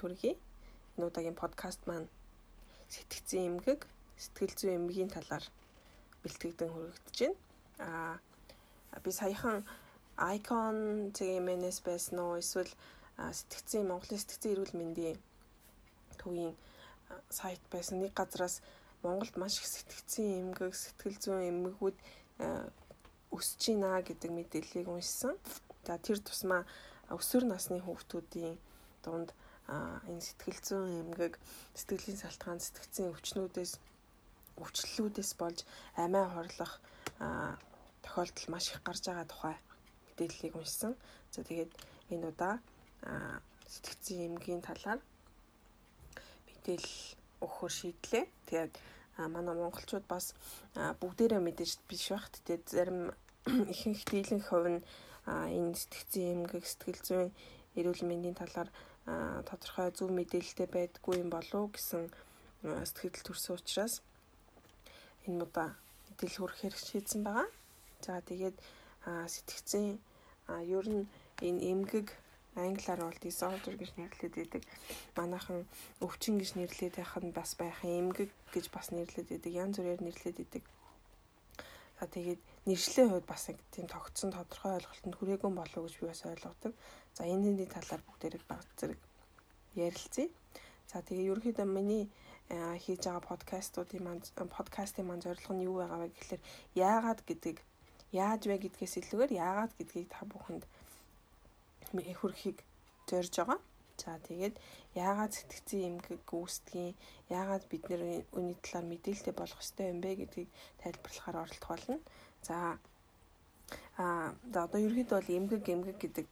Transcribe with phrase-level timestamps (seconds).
[0.00, 0.34] мэд хүргэе.
[0.96, 2.08] Энэ удаагийн подкаст маань
[2.88, 3.84] сэтгцэн эмгэг,
[4.16, 5.44] сэтгэл зүйн эмгэгийн талаар
[6.24, 7.36] бэлтгэгдэн хүргэгдэж байна.
[7.84, 9.60] Аа би саяхан
[10.16, 12.72] Icon CMNS байсан уу эсвэл
[13.16, 15.18] сэтгцэн Монголын сэтгцэн эрүүл мэндийн
[16.16, 16.56] төвийн
[17.28, 18.64] сайт байсан нэг газраас
[19.04, 21.96] Монголд маш их сэтгцэн эмгэг, сэтгэл зүйн эмгэгүүд
[23.36, 25.36] өсөж байна гэдэг мэдээллийг уншсан.
[25.84, 26.64] За тэр тусмаа
[27.12, 28.56] өсвөр насны хүүхдүүдийн
[29.04, 29.32] дунд
[29.70, 31.38] энэ сэтгэл зүйн эмгэг,
[31.78, 33.72] сэтгэлийн салтгаан, сэтгцийн өвчнүүдээс
[34.58, 35.58] өвчлөлүүдээс болж
[35.94, 36.72] амиа хорлох
[38.02, 39.56] тохиолдол маш их гарч байгаа тухай
[40.06, 40.92] мэдээллийг уншсан.
[41.30, 41.72] За тэгээд
[42.10, 42.54] энэ удаа
[43.70, 45.00] сэтгцийн эмгийн талаар
[46.50, 46.98] мэдээлэл
[47.44, 48.24] өгөхөр шийдлээ.
[48.50, 48.74] Тэгээд
[49.30, 50.34] манай монголчууд бас
[50.74, 52.42] бүгдээрээ мэдээж биш багт.
[52.44, 53.00] Тэгээд зарим
[53.72, 54.82] ихэнх дийлэнх хувь нь
[55.26, 57.30] энэ сэтгцэн эмгэг сэтгэл зүйн
[57.78, 58.68] эрүүл мэндийн талаар
[59.06, 62.10] тодорхой зөв мэдээлэлтэй байдгүй юм болов гэсэн
[62.62, 63.94] сэтгэл төрсөн учраас
[65.26, 65.76] энэ удаа
[66.08, 67.48] мэдээлэл хүргэх хэрэг шийдсэн байгаа.
[68.04, 68.56] За тэгээд
[69.04, 69.96] сэтгцэн
[70.76, 71.04] ер нь
[71.40, 72.08] энэ эмгэг
[72.56, 74.62] англиар бол disorder гэж нэрлэдэг байдаг.
[75.16, 75.64] Манайхан
[76.04, 79.52] өвчин гэж нэрлэдэг байх нь бас байхын эмгэг гэж бас нэрлэдэг байдаг.
[79.54, 80.64] Янз бүрээр нэрлэдэг байдаг.
[82.00, 82.40] За тэгээд
[82.70, 86.72] нэршлийн хувьд бас нэг тийм тогтсон тодорхой ойлголтод хүрээгүй болов гэж би бас ойлгодог.
[87.16, 89.00] За энэ хэний талаар бүгдээрээ баг зэрэг
[89.74, 90.28] ярилцъя.
[90.90, 92.04] За тэгээ ерөнхийдөө миний
[92.50, 94.22] хийж байгаа подкастуудын маань
[94.56, 96.42] подкастын маань зорилго нь юу байгаа вэ гэхэлэр
[96.74, 97.58] яагаад гэдгийг
[98.10, 100.64] яаж вэ гэдгээс илүүгээр яагаад гэдгийг та бүхэнд
[102.20, 102.58] хүрхийг
[103.06, 103.58] зорж байгаа.
[104.02, 104.56] За тэгээд
[104.96, 106.96] яагаад сэтгцэн эмгэг гүйцэтгэн
[107.38, 108.02] яагаад бид нэр
[108.34, 110.50] үүний талаар мэдээлэлтэй болох ёстой юм бэ гэдгийг
[110.82, 111.96] тайлбарлахаар оролдох болно.
[112.42, 112.78] За
[113.96, 116.26] а за одоо ерөөхдөө бол эмгэг эмгэг гэдэг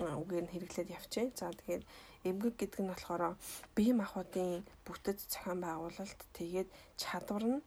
[0.00, 1.30] үгээр нь хэрэглээд явчихъя.
[1.36, 1.84] За тэгээд
[2.24, 3.36] эмгэг гэдэг нь болохоор
[3.76, 7.60] бие махбодын бүтэц зохион байгуулалт тэгээд чадвар нь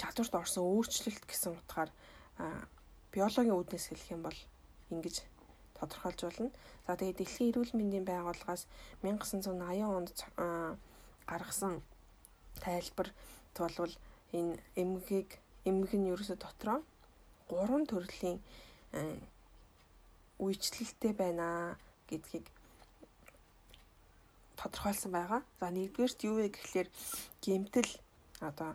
[0.00, 1.90] чадварт орсон өөрчлөлт гэсэн утгаар
[3.12, 4.38] биологийн үүднээс хэлэх юм бол
[4.90, 5.16] ингэж
[5.76, 6.50] тодорхойлж болно.
[6.86, 8.66] За тэгээд Дэлхийн эрүүл мэндийн байгууллагаас
[9.02, 10.10] 1980 онд
[11.26, 11.82] гаргасан
[12.64, 13.08] тайлбар
[13.58, 13.94] болвол
[14.32, 15.30] энэ эмгэгийг
[15.68, 16.82] эмгэг нь ерөөсө дотроо.
[17.48, 18.38] Гурван төрлийн
[20.42, 21.76] үйлчлэлтэй байна
[22.08, 22.46] гэдгийг
[24.58, 25.42] тодорхойлсон байгаа.
[25.60, 26.88] За нэгдүгээрт юу вэ гэхлээр
[27.44, 27.90] гэмтэл
[28.40, 28.74] одоо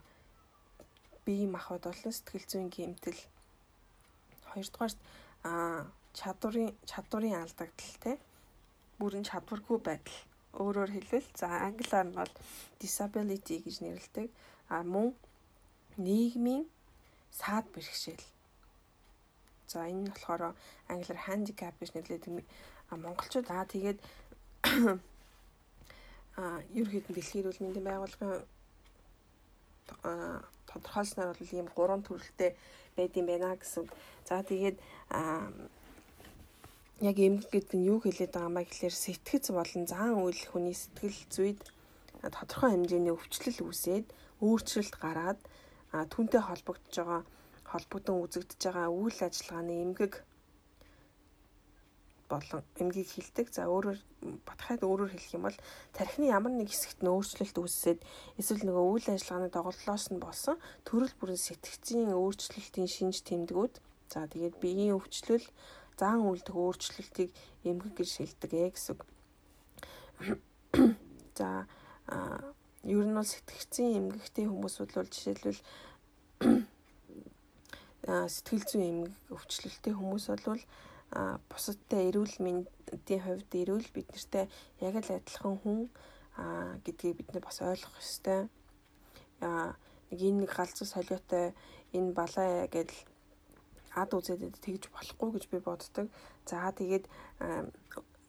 [1.25, 3.19] бие махбод болон сэтгэл зүйн гэмтэл.
[4.51, 4.99] Хоёрдугаарт
[5.43, 5.51] а
[6.15, 8.11] чадварын чадварын алдагдал те
[8.99, 10.19] бүрэн чадваргүй байдал.
[10.57, 12.33] Өөрөөр хэлбэл за англиар нь бол
[12.81, 14.27] disability гэж нэрлэдэг.
[14.73, 15.13] А мөн
[15.97, 16.65] нийгмийн
[17.39, 18.25] саад бэрхшээл
[19.71, 20.41] за энэ нь болохоор
[20.93, 22.33] англиар handicap гэж нэрлэдэг
[23.03, 23.99] монголчууд аа тэгээд
[26.39, 26.41] а
[26.77, 28.45] ерөнхийдөө дэлхийн эрүүл мэндийн байгууллагын
[30.69, 32.51] тодорхойлсноор бол ийм гурван төрөлтэй
[32.97, 33.85] байдсан байна гэсэн.
[34.27, 34.77] За тэгээд
[37.09, 41.19] яг эмгэг гэдэг нь юу хэлээд байгаа маа гэхэлэр сэтгэц болон зан үйл хүний сэтгэл
[41.33, 41.59] зүйд
[42.35, 44.07] тодорхой хэмжээний өвчлөл үүсээд
[44.41, 45.39] өөрчлөлт гараад
[45.91, 47.21] түүнтэй холбогдож байгаа
[47.71, 50.13] холбогдсон үзэгдэж байгаа үйл ажиллагааны эмгэг
[52.27, 53.47] болон эмгийг хилдэг.
[53.55, 53.99] За өөрөөр
[54.43, 55.57] батхайд өөрөөр хэлэх юм бол
[55.95, 57.99] тархины ямар нэг хэсэгт нь өөрчлөлт үүссээд
[58.39, 63.79] эсвэл нөгөө үйл ажиллагааны доголдолоос нь болсон төрөл бүрийн сэтгцийн өөрчлөлтийн шинж тэмдгүүд.
[64.11, 65.47] За тэгээд биеийн өвчлөл
[65.95, 67.31] зан үйлдэх өөрчлөлтийг
[67.63, 68.97] эмгэг гэж шилдэг ээ гэсэн.
[71.39, 71.67] За
[72.87, 75.61] ер нь бол сэтгцийн эмгэгтэй хүмүүс бол жишээлбэл
[78.07, 80.63] сэтгэл зүйн эмгэг өвчлөлттэй хүмүүс бол
[81.51, 84.45] бусадтай эрүүл мэндийн хувьд эрүүл бид нартай
[84.79, 85.79] яг л адилхан хүн
[86.87, 88.47] гэдгийг бид нар бас ойлгох ёстой.
[89.41, 91.51] нэг энэ нэг галзуу солиотой
[91.91, 93.01] энэ балаа гэдэл
[93.95, 96.07] ад үзээд тэгж болохгүй гэж би боддог.
[96.45, 97.05] За тэгээд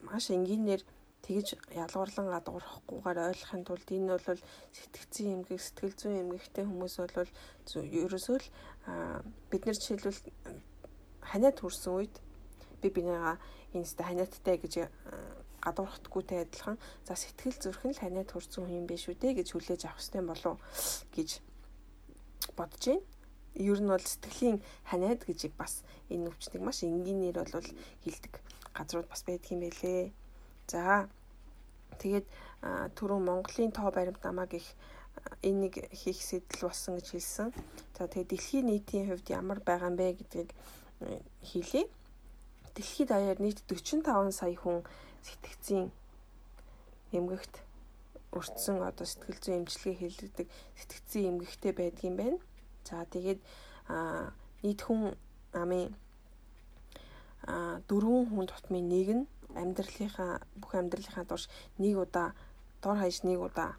[0.03, 0.81] маш энгийнээр
[1.25, 4.39] тэгж ялгуурлан гадуурхахгүйгээр ойлгохын тулд энэ бол
[4.77, 7.29] сэтгцэн эмгэг сэтгэл зүйн эмгэгтэй хүмүүс бол
[7.75, 8.47] ерөөсөө л
[9.51, 10.19] бид нар жишээлбэл
[11.29, 12.15] ханиад хүрсэн үед
[12.81, 13.37] би бинийгаа
[13.75, 14.73] инста ханиадтай гэж
[15.65, 19.81] гадуурхдаггүйтэй адилхан за сэтгэл зүрхэн л ханиад хүрсэн хүн юм биш үү дээ гэж хүлээж
[19.85, 20.57] авах хэрэгтэй болов
[21.15, 21.29] гэж
[22.55, 23.03] бодож байна
[23.59, 27.67] ер нь бол сэтгэлийн ханиад гэж бас энэ өвчтөг маш энгийнээр бол
[28.03, 28.33] хилдэг
[28.73, 30.13] газрууд бас байдаг юм байлээ.
[30.69, 31.09] За
[31.97, 32.27] тэгээд
[32.93, 34.67] түрүү Монголын тоо баримт намаг их
[35.41, 37.49] энэ нэг хийх сэтэл болсон гэж хэлсэн.
[37.97, 40.53] За тэгээд дэлхийн нийтийн хувьд ямар байгаа юм бэ гэдгийг
[41.41, 41.89] хэлье.
[42.75, 44.85] Дэлхийд даяар нийт 45 сая хүн
[45.25, 45.89] сэтгцийн
[47.17, 47.65] эмгэгт
[48.37, 52.37] өртсөн одоо сэтгэл зүйн эмчилгээ хийлгдэг сэтгцэн эмгэгтэй байдгийм байна.
[52.85, 53.41] За тэгээд
[54.61, 55.17] нийт хүн
[55.51, 55.89] амын
[57.49, 62.33] а дөрвөн хүн тутмын нэг нь амьдралынхаа бүх амьдралынхаа турш нэг удаа
[62.81, 63.75] дор хаяж нэг удаа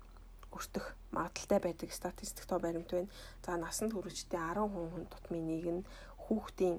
[0.50, 3.10] өртөх магадaltaй байдаг статистик тоо баримт байна.
[3.44, 5.82] За насанд хүрэгчдээ 10 хүн тутмын нэг нь
[6.26, 6.78] хүүхдийн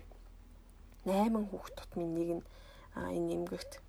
[1.06, 2.44] 8 хүүхд тутмын нэг нь
[2.96, 3.80] энэ эмгэгт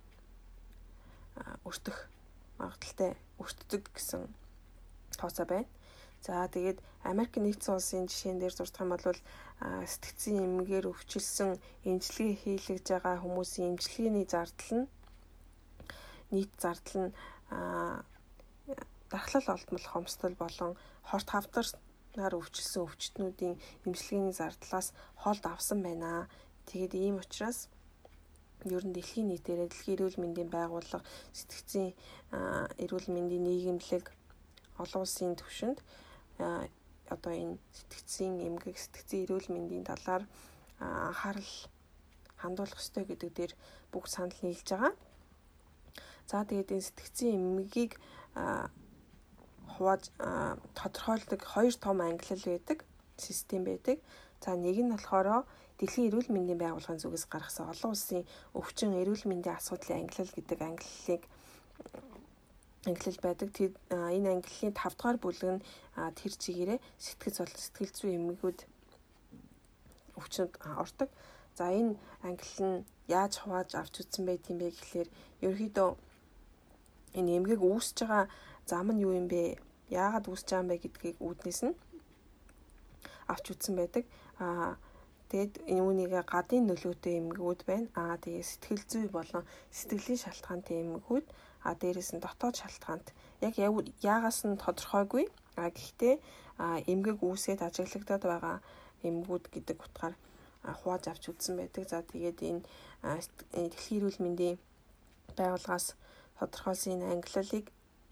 [1.67, 1.97] өртөх
[2.57, 4.27] магадaltaй өртдөг гэсэн
[5.19, 5.67] тооцоо байна.
[6.23, 9.19] За тэгээд Америк нэгдсэн улсын жишээн дээр зурдах юм бол
[9.91, 14.87] сэтгцийн эмгээр өвчлсөн эмчилгээ хийлгэж байгаа хүмүүсийн эмчилгээний зардал нь
[16.31, 17.11] нийт зардал нь
[19.11, 20.71] дархлал олдмол хомсдол болон
[21.09, 24.87] хорт хавтарнаар өвчлсөн өвчтнүүдийн эмчилгээний зардлаас
[25.21, 26.31] холд авсан байна.
[26.71, 27.67] Тэгээд ийм учраас
[28.63, 31.03] ер нь дэлхийн нийтээрээ дэлхийн эрүүл мэндийн байгууллага
[31.35, 31.91] сэтгцийн
[32.83, 34.05] эрүүл мэндийн нийгэмлэг
[34.81, 35.79] олон улсын түвшинд
[36.37, 40.23] одоо энэ сэтгцийн эмгэг сэтгцийн эрүүл мэндийн талаар
[40.79, 41.53] анхаарал
[42.41, 43.53] хандуулах ёстой гэдэг дээр
[43.91, 44.93] бүгд санал нийлж байгаа.
[46.29, 47.93] За тэгээд энэ сэтгцийн эмгэгийг
[49.73, 50.03] хувааж
[50.77, 52.85] тодорхойлдог хоёр том ангиллал байдаг,
[53.17, 53.97] систем байдаг.
[54.43, 55.45] За нэг нь болохоор
[55.83, 60.59] Дэлхийн эрүүл мэндийн байгууллагын зүгээс гаргасан олон улсын өвчин эрүүл мэндийн асуудлын ангиллал гэдэг
[62.85, 63.49] ангиллалыг ангиллал байдаг.
[63.89, 65.63] Энэ ангиллалын 5 дугаар бүлэг нь
[66.19, 68.59] тэр чигээрээ сэтгэл зол сэтгэл зүйн эмгэгүүд
[70.19, 70.51] өвчнөд
[70.83, 71.09] ордог.
[71.57, 71.95] За энэ
[72.27, 75.09] ангиллал нь яаж хувааж авч үзсэн байт юм бэ гэхлээр
[75.45, 75.89] ерөөхдөө
[77.19, 78.25] энэ эмгэг үүсэж байгаа
[78.69, 79.59] зам нь юу юм бэ?
[79.89, 81.75] Яагаад үүсэж байгаа юм бэ гэдгийг үүднээс нь
[83.31, 84.03] авч үзсэн байдаг.
[84.43, 84.75] Аа
[85.33, 87.89] Тэгээд үүнийг гадын нөлөөтэй эмгэгүүд байна.
[87.97, 89.43] Аа тэгээд сэтгэл зүй болон
[89.73, 91.25] сэтгэлийн шалтгаантай эмгэгүүд
[91.63, 93.07] а дээрэс нь дотоод шалтгаанд
[93.41, 95.25] яг яагаас нь тодорхойгүй.
[95.55, 96.15] А гэхдээ
[96.91, 98.57] эмгэг үүсээд ажиглагдаад байгаа
[99.07, 100.15] эмгэгүүд гэдэг утгаар
[100.63, 101.83] хувааж авч үзсэн байдаг.
[101.89, 102.61] За тэгээд энэ
[103.53, 104.57] дэлхийн эрүүл мэндийн
[105.37, 105.95] байгууллагаас
[106.39, 107.65] тодорхойлсон энэ ангиллалыг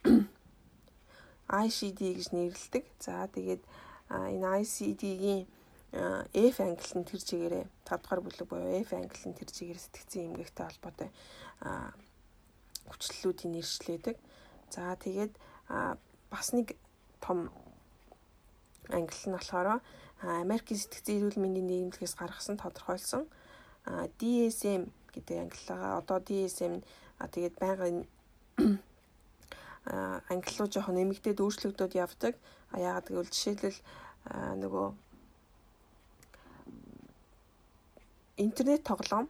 [1.65, 2.83] ICD гэж нэрлэдэг.
[2.99, 3.63] За тэгээд
[4.11, 5.43] энэ ICD-гийн
[5.91, 10.31] F англи нь тэр чигээрээ 5 дугаар бүлэг буюу F англи нь тэр чигээр сэтгцэн
[10.31, 11.09] эмгэгтэй холбоотой
[12.89, 14.17] хүчлэлүүдийн нэршлээдэг.
[14.71, 15.33] За тэгээд
[16.31, 16.77] бас нэг
[17.21, 17.51] том
[18.89, 19.81] англи нь болохоор
[20.21, 23.25] Америкийн сэтгцэн эрүүл мэндийн нийгэмлэгээс гаргасан тодорхойлсон
[24.21, 26.85] DSM гэдэг ангиллага одоо DSM
[27.33, 27.97] тэгээд байнгын
[30.29, 32.33] ангиллуу жоохон нэмэгдээд өөрчлөгдөд явдаг.
[32.77, 33.79] Яагаад гэвэл жишээлбэл
[34.61, 34.87] нөгөө
[38.37, 39.27] интернет тоглоом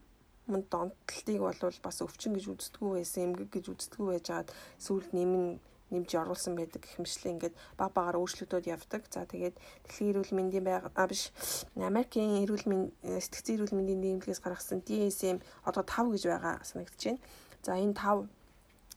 [0.47, 4.49] мөн донтолтыг бол бас өвчин гэж үздэггүй байсан эмгэг гэж үздэггүй байжгаад
[4.81, 5.59] сүүлд нэмэн
[5.91, 9.03] нэмж оруулсан байдаг гэх мэтчлээ ингээд баг багаар өөрчлөлтүүд явдаг.
[9.11, 11.35] За тэгээд дэлхийн эрүүл мэндийн байга а биш
[11.75, 17.19] Америкийн эрүүл мэнд сэтгцэн эрүүл мэндийн нийгэмлэгээс гаргасан DSM одоо 5 гэж байгаа санагдаж байна.
[17.61, 18.23] За энэ 5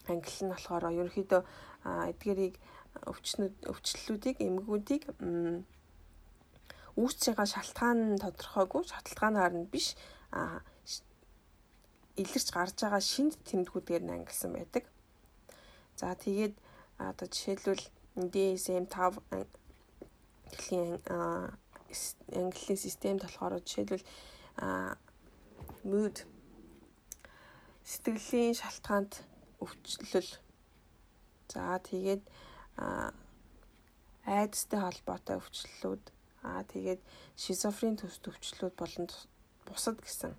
[0.07, 1.43] англи нь болохоор ерөнхийдөө
[2.15, 2.55] эдгэрийг
[3.11, 5.03] өвчнүүд өвчлөлүүдийг эмгэгүүдийг
[6.95, 9.99] үүсэж байгаа шалтгаан тодорхойгүй шалтгаанаар нь биш
[12.23, 14.85] илэрч гарч байгаа шинж тэмдгүүдээр ангилсан байдаг.
[15.97, 16.55] За тэгээд
[16.99, 17.85] одоо жишээлбэл
[18.33, 19.19] DSM 5
[20.51, 20.93] дэлхийн
[22.39, 24.05] английн системд болохоор жишээлбэл
[25.91, 26.17] mood
[27.85, 29.13] сэтгэлийн шалтгаанд
[29.63, 30.31] өвчлөл
[31.53, 32.23] за тэгээд
[34.25, 36.05] айдастай холбоотой өвчлөлүүд
[36.45, 37.01] Аа тэгээд
[37.41, 39.09] шизофрен төс төвчлүүд болон
[39.65, 40.33] бусад гэсэн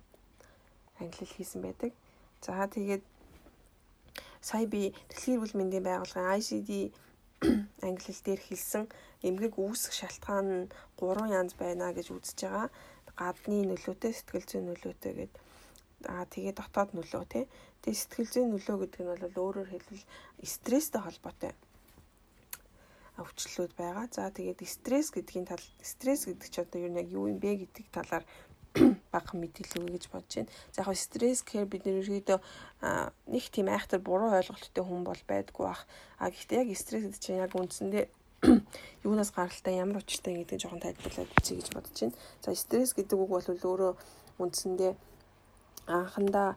[1.00, 1.92] англи хийсэн байдаг.
[2.40, 3.02] За тэгээд
[4.40, 6.70] сая би Дэлхийн эрүүл мэндийн байгууллагын ICD
[7.88, 8.84] англи дээр хэлсэн
[9.28, 12.68] эмгэг үүсэх шалтгаан нь гурван янз байна гэж үзэж байгаа.
[13.16, 15.42] Гадны нөлөөтэй, сэтгэл зүйн нөлөөтэй гэдэг.
[16.12, 17.44] Аа тэгээд дотоод нөлөө тий.
[17.80, 20.04] Тэгээд сэтгэл зүйн нөлөө гэдэг нь бол өөрөөр хэлбэл
[20.44, 21.52] стресстэй холбоотой
[23.16, 24.06] өвчлөлүүд байгаа.
[24.12, 27.86] За тэгээд стресс гэдгийн тал стресс гэдэг чи одоо юу нэг юу юм бэ гэдэг
[27.88, 28.24] талаар
[29.12, 30.52] бага мэдээлэл өгье гэж бодож байна.
[30.72, 32.38] За яг стресс гэхээр бид нэрийдөө
[33.32, 35.86] нэг тийм айхтар буруу ойлголттой хүн бол байдгүй бах.
[36.18, 38.04] А гэхдээ яг стресс гэдэг чинь яг үндсэндээ
[39.06, 42.18] юунаас гаралтай ямар учиртай гэдэг жоохон тайлбарлаад үзье гэж бодож байна.
[42.42, 43.92] За стресс гэдэг үг бол өөрөө
[44.42, 44.92] үндсэндээ
[45.86, 46.56] анхандаа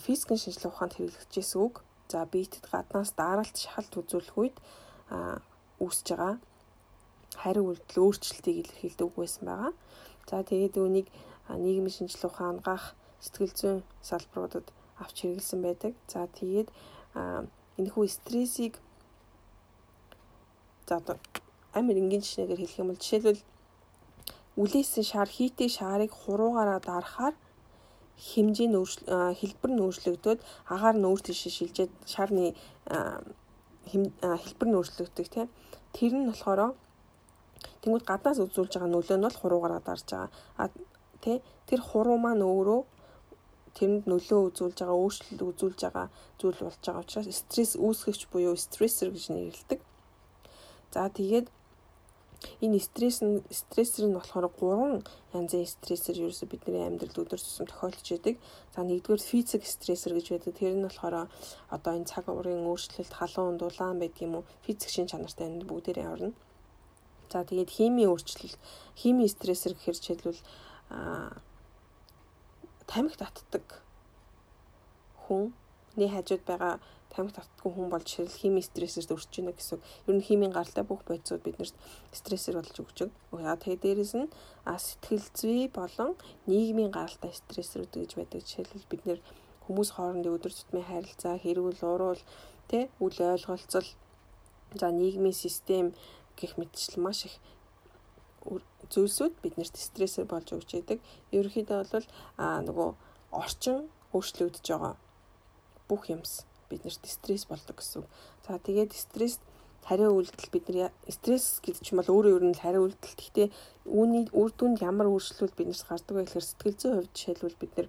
[0.00, 1.82] физикийн шинжилгээ ухаанд хэрэглэгдсэн үг.
[2.08, 4.56] За биетэд гаднаас даралт шахалт үзүүлэх үед
[5.78, 6.38] үүсэж байгаа
[7.36, 9.72] хариу үйлдэл өөрчлөлтийг илэрхийлдэг үг байсан байгаа.
[10.28, 11.08] За тэгээд үүнийг
[11.58, 12.84] нийгмийн шинжилгээ ухаан ангаах
[13.24, 14.66] сэтгэл зүйн салбаруудад
[15.02, 15.92] авч хэрэгэлсэн байдаг.
[16.12, 16.68] За тэгээд
[17.78, 18.74] энэхүү стрессийг
[20.86, 21.16] за одоо
[21.72, 23.42] амар энгийн жишээгээр хэлэх юм бол жишээлбэл
[24.62, 27.34] үлээсэн шар хийтэй шарыг хуруугаараа дарахаар
[28.28, 28.78] хэмжээ нь
[29.40, 30.38] хэлбэр нь өөрчлөгдөд
[30.74, 32.44] агаар нь өөр тийш шилжээд шарны
[34.42, 35.48] хэлбэр нь өөрчлөгддөг тийм
[35.96, 36.60] тэр нь болохоор
[37.80, 40.68] тэнгууд гаднаас үзүүлж байгаа нөлөө нь бол хуруугаараа дарж байгаа
[41.24, 42.80] тий тэр хуруу маань өөрөө
[43.76, 46.06] тэрэнд нөлөө үзүүлж байгаа өөрчлөлт үзүүлж байгаа
[46.40, 49.80] зүйл болж байгаа учраас стресс үүсгэгч буюу стрессер гэж нэрлэдэг
[50.92, 51.46] за тэгээд
[52.64, 54.94] Энэ стресс нь стрессер нь болохоор гурван
[55.36, 58.34] янзын стрессер ерөөсө бидний амьдралд өдөр тутам тохиолдож байдаг.
[58.74, 60.52] За нэгдүгээр физик стрессер гэж байдаг.
[60.56, 61.28] Тэр нь болохоор
[61.76, 64.48] одоо энэ цаг уурын өөрчлөлт, халуун, дулаан байдаг юм уу?
[64.64, 66.32] Физик шин чанартай амьд бүгдээрээ орно.
[67.28, 68.56] За тэгээд химийн өөрчлөлт,
[68.96, 70.40] химийн стрессер гэхэр жишээлбэл
[72.90, 73.66] тамхи татдаг
[75.22, 76.74] хүнний хажууд байгаа
[77.14, 79.78] тамхи татдаггүй хүн болж ширэл химийн стрессээр өрсөж байна гэсэн.
[80.06, 81.74] Ер нь химийн гаралтай бүх бодисууд биднэрт
[82.14, 82.98] стрессээр болж өгч.
[83.34, 84.30] Аа тэгээ дээрэс нь
[84.66, 86.14] сэтгэл зүй болон
[86.46, 88.46] нийгмийн гаралтай стрессрүүд гэж байдаг.
[88.46, 89.20] Жишээлбэл бид нэр
[89.66, 92.22] хүмүүс хоорондын өдөр тутмын харилцаа, хэрүүл, уруул,
[92.70, 93.88] тэ үл ойлголцол
[94.78, 95.94] за нийгмийн систем
[96.38, 97.34] гэх мэтчил маш их
[98.90, 100.98] зүйлсүүд биднэрт стрессээр болж өгч байдаг.
[101.32, 102.06] Ерөнхийдөө бол
[102.38, 102.90] аа нөгөө
[103.30, 104.94] орчин өөрчлөгдөж байгаа
[105.88, 108.06] бүх юмс биднэрт стресс болдог гэсэн.
[108.46, 109.38] За тэгээд стресс
[109.84, 113.18] хариу үйлдэл бидний стресс гэдэг чинь бол өөрөө ер нь хариу үйлдэл.
[113.18, 113.48] Гэхдээ
[113.86, 117.88] үүний үр дүнд ямар өөрчлөлт биднээс гардаг вэ гэхээр сэтгэл зүйн хувьд жишээлбэл бид нэр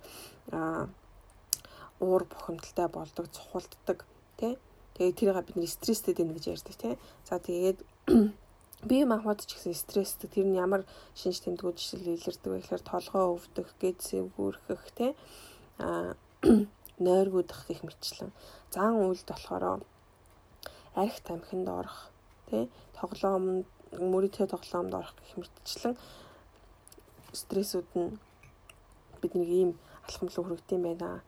[2.02, 4.06] уур бухимдалтай болдог, цухалддаг
[4.40, 4.58] тий.
[4.98, 6.94] Тэгээд тэрийг бидний стресстэй дэнэ гэж ярьдаг тий.
[7.28, 7.86] За тэгээд
[8.84, 13.38] бие махбод ч гэсэн стресстэй тэр нь ямар шинж тэмдгүүд жишээл илэрдэг вэ гэхээр толгоо
[13.38, 15.12] өвдөх, гэд сэвгүүрхэх тий.
[15.78, 16.16] а
[17.06, 18.32] нойргуудах гэх мэтчлэн
[18.74, 19.86] зан үйлд болохоор
[20.96, 22.10] арх тамхинд орох
[22.50, 23.66] тий тоглоомд
[24.12, 25.96] мөрөдөө тоглоомд орох гэх мэтчлэн
[27.34, 28.20] стрессүүд нь
[29.22, 29.72] бидний ийм
[30.08, 31.22] алхамлуу хүргэдэм байна.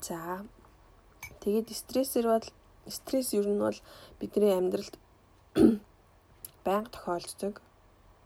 [0.00, 0.44] За
[1.42, 2.46] тэгээд стрессэр бол
[2.88, 3.78] стресс ер нь бол
[4.20, 4.94] бидний амьдралд
[6.66, 7.60] байнга тохиолддог.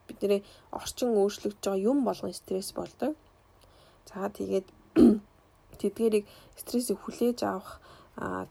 [0.09, 3.17] Бидний орчин өөрчлөгдөж байгаа юм болгон стресс болдог.
[4.09, 4.67] За тэгээд
[5.81, 6.27] тэдгэрийг
[6.57, 7.81] стрессийг хүлээж авах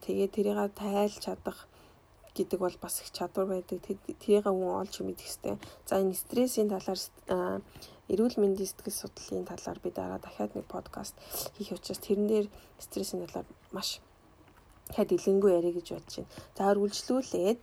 [0.04, 1.68] тэгээд тэрийг тайлж чадах
[2.34, 3.78] гэдэг бол бас их чадвар байдаг.
[4.22, 5.56] Тэрийг хүн олж мэдэх хэрэгтэй.
[5.86, 6.98] За энэ стрессийн талаар
[8.10, 11.14] эрүүл мэндийн сэтгэл судлалын талаар би дараа дахиад нэг подкаст
[11.54, 12.46] хийх учраас тэрэн дээр
[12.82, 14.02] стрессийн талаар маш
[14.96, 16.32] хэд илэнгүй яриа гэж бодож байна.
[16.56, 17.60] За үргэлжлүүлээд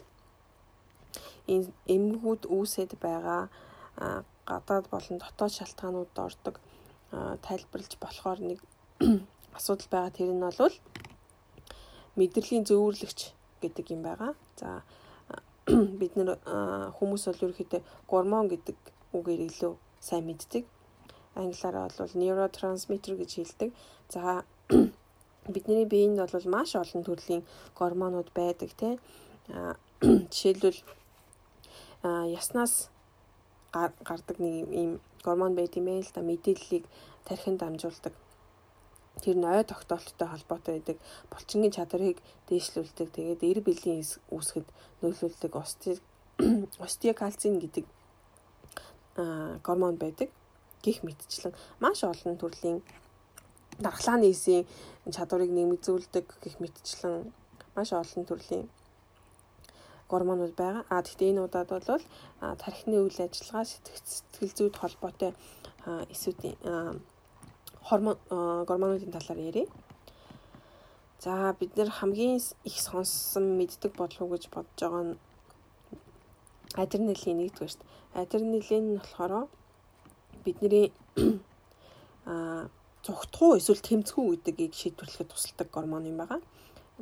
[1.54, 3.44] энэ эмгэгүүд үүсэт байгаа
[4.50, 6.56] гадаад болон дотоод шалтгаанууд ордог
[7.46, 8.60] тайлбарлаж болохоор нэг
[9.58, 10.12] асуудал байгаа.
[10.18, 10.76] Тэр нь бол
[12.20, 13.20] мэдрэлийн зөвөрлөгч
[13.62, 14.32] гэдэг юм байгаа.
[14.60, 14.84] За
[16.00, 16.40] бид нэр
[16.98, 17.82] хүмүүс бол ерөөхдөө
[18.12, 18.78] гормон гэдэг
[19.18, 20.64] үгээр илүү сайн мэддэг.
[21.36, 23.70] Англиараа бол neurotransmitter гэж хэлдэг.
[24.10, 24.44] За
[25.48, 27.44] бидний биеинд бол маш олон төрлийн
[27.80, 29.00] гормонууд байдаг тийм.
[30.32, 30.80] Жишээлбэл
[32.38, 32.90] яснаас
[33.74, 34.92] гардаг нэг ийм
[35.24, 36.86] гормон байт юм ээ л да мэдээллийг
[37.26, 38.14] тархинд дамжуулдаг.
[39.24, 40.98] Тэр нь ой тогтоолттой холбоотой байдаг.
[41.32, 43.08] Булчингийн чадрыг дээшлүүлдэг.
[43.16, 44.68] Тэгээд эр бэлгийн үүсгэд
[45.02, 45.54] нөлөөлдөг
[46.86, 47.86] остеокальцин гэдэг
[49.66, 50.30] гормон байдаг.
[50.84, 52.80] Гих мэдчлэн маш олон төрлийн
[53.80, 54.66] дархлааны эсийн
[55.16, 57.32] чадварыг нэмэгзүүлдэг гих мэтчлэн
[57.76, 58.66] маш олон төрлийн
[60.10, 60.84] гормонууд байгаа.
[60.90, 62.04] А гэхдээ энэ удаад бол
[62.64, 65.32] тархины үйл ажиллагаа сэтгэл зүйд холбоотой
[66.14, 66.58] эсүүдийн
[67.90, 68.18] гормон
[68.70, 69.70] гормонуудын талаар ярив.
[71.20, 75.20] За бид нэр хамгийн их сонссон мэддэг уу гэж бодож байгаа нь
[76.82, 78.22] адреналин нэгдүгээр шүү дээ.
[78.22, 79.34] Адреналин нь болохоор
[80.46, 80.94] бидний
[82.98, 86.42] а зүгтгуу эсвэл тэмцэхүү гэдгийг шийдвэрлэхэд тусалдаг гормон юм байгаа.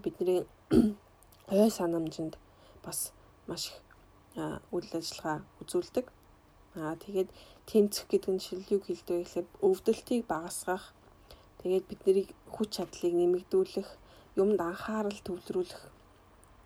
[0.03, 0.45] Бидний
[1.47, 2.37] ой санамжинд
[2.83, 3.11] бас
[3.47, 3.79] маш их
[4.71, 6.05] үйл ажиллагаа үзүүлдэг.
[6.75, 7.29] Аа тэгээд
[7.69, 10.91] тэмцэх гэдэг нь шил юу хэлдэг вэ гэхээр өвдөлтийг багасгах,
[11.63, 13.89] тэгээд бидний хүч чадлыг нэмэгдүүлэх,
[14.35, 15.81] юмд анхаарал төвлөрүүлэх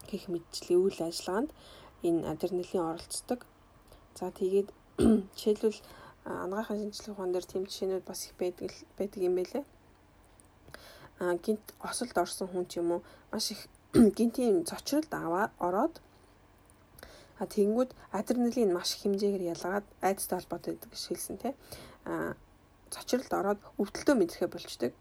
[0.09, 1.53] гэх мэтчлийн үйл ажиллагаанд
[2.01, 3.45] энэ адреналин оролцдог.
[4.17, 4.73] За тэгээд
[5.37, 5.79] жишээлбэл
[6.29, 9.65] анагаахын шинжилгээ ухаан дээр тэм жишээнүүд бас их байдаг байдаг юм байлээ.
[11.19, 13.61] А гинт осолд орсон хүн ч юм уу маш их
[14.17, 15.95] гинтийн цочролд аваад ороод
[17.39, 21.53] А тэгэнгүүт адреналин маш хэмжээгээр ялгаад айдастай холбоотой гэдэг гэж хэлсэн тий.
[22.03, 22.35] А
[22.91, 24.91] цочролд ороод өвдөлтөө мэдрэхэ болчдөг.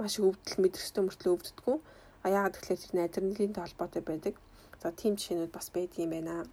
[0.00, 1.76] Маш өвдөл мэдрэхтэй мөртлөө өвддөггүй.
[2.24, 4.34] А яагаад тэгэхээр тэр адреналинтэй холбоотой байдаг.
[4.80, 6.48] За тийм жишээнүүд бас байдгийн байна.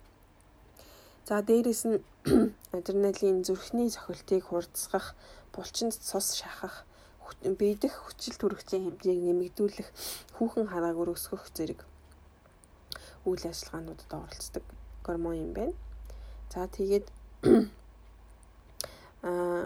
[1.25, 1.97] За дээрэс нь
[2.77, 5.17] адреналин зүрхний цохилтыг хурдсгах,
[5.53, 6.85] булчинд цус шахах,
[7.41, 9.89] биедэх хүчил төрөгчийн хэмжээг нэмэгдүүлэх,
[10.37, 11.81] хүүхэн харааг өргөсгөх зэрэг
[13.25, 14.63] үйл ажиллагаануудад оролцдог
[15.01, 15.73] гормон юм байна.
[16.53, 17.09] За тэгээд
[19.25, 19.65] аа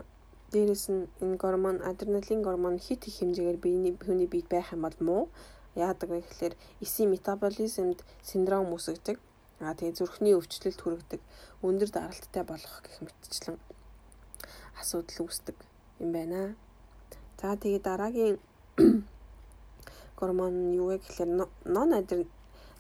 [0.55, 4.97] дээрэс нь энэ гормон адреналин гормон хит их хэмжээгээр биений хүний биед байх юм бол
[5.03, 5.23] муу.
[5.75, 9.19] Яадаг вэ гэхээр эсийн метаболизмд синдром үүсгдэг.
[9.59, 11.21] Аа тэгээ зүрхний өвчлөлт хүргэдэг.
[11.67, 13.57] Өндөр даралттай болох гэх мэтчлэн
[14.79, 15.57] асуудал үүсдэг
[15.99, 16.55] юм байна.
[17.39, 18.35] За тэгээ дараагийн
[20.19, 21.29] гормон юу вэ гэхээр
[21.75, 22.31] нон адреналин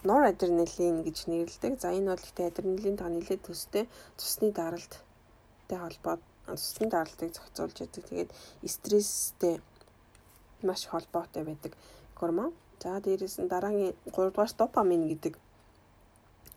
[0.03, 1.73] норадреналин гэж нэрлэдэг.
[1.83, 8.03] За энэ бол ихтэй адреналин та нэлээд төстэй цусны даралттай холбоод цусны даралтыг зохицуулж яадаг.
[8.07, 8.31] Тэгээд
[8.63, 9.59] стресстэй
[10.63, 11.75] маш холбоотой байдаг
[12.15, 12.55] гормон.
[12.79, 15.35] За дээрэс нь дараагийн 3 дугаар допамин гэдэг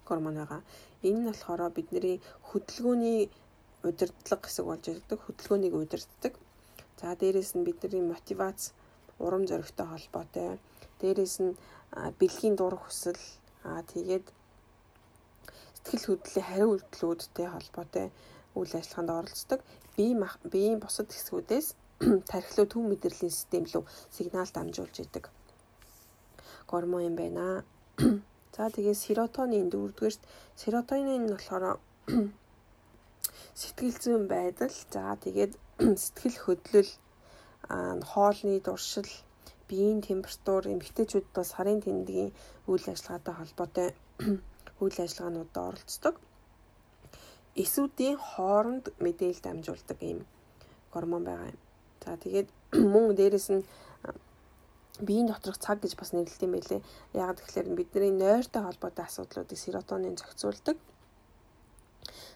[0.09, 0.63] гормон байгаа.
[1.07, 2.17] Энэ нь болохоор бидний
[2.49, 3.21] хөдөлгөөний
[3.89, 5.19] удирдлага хэсэг болж ирдэг.
[5.23, 6.35] Хөдөлгөөнийг удирддаг.
[6.99, 8.61] За дээрэс нь бидний мотивац,
[9.25, 10.59] урам зоригтой холбоотой.
[11.01, 11.59] Дээрэс нь
[12.19, 13.23] бэлгийн дур хүсэл
[13.69, 14.27] аа тэгээд
[15.77, 18.07] сэтгэл хөдлөлийн хариу үйлдэлүүдтэй холбоотой
[18.59, 19.61] үйл ажиллагаанд оролцдог.
[19.97, 20.15] Бие
[20.53, 21.69] биеийн бусад хэсгүүдээс
[22.31, 25.25] тархилуу төв мэдрэлийн систем рүү сигнал дамжуулж идэг.
[26.71, 27.65] Гормон юм байна.
[28.57, 30.23] За тэгээд серотонин дөрөвдүгээрт
[30.61, 31.65] серотонин нь болохоор
[33.61, 35.53] сэтгэл зүйн байдал за тэгээд
[36.05, 36.91] сэтгэл хөдлөл
[38.13, 39.11] хоолны дуршил
[39.69, 42.31] биеийн температур, эмэгтэйчүүд бас сарын тэмдгийн
[42.71, 43.89] үйл ажиллагаатай холбоотой
[44.83, 46.15] үйл ажиллагаануудад оролцдог.
[47.63, 50.21] Эсүүдийн хооронд мэдээлэл дамжуулдаг ийм
[50.93, 51.61] гормон байгаа юм.
[52.05, 52.49] За тэгээд
[52.93, 53.65] мөн дээрэс нь
[55.01, 56.81] биеийн доторх цаг гэж бас нэрлэдэг юм байлээ.
[57.15, 60.77] Яг тэгэхээр бидний нойртой холбоотой асуудлуудыг серотонин зохицуулдаг.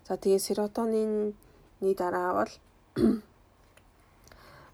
[0.08, 1.34] За тэгээд серотонины
[1.80, 2.52] дараа бол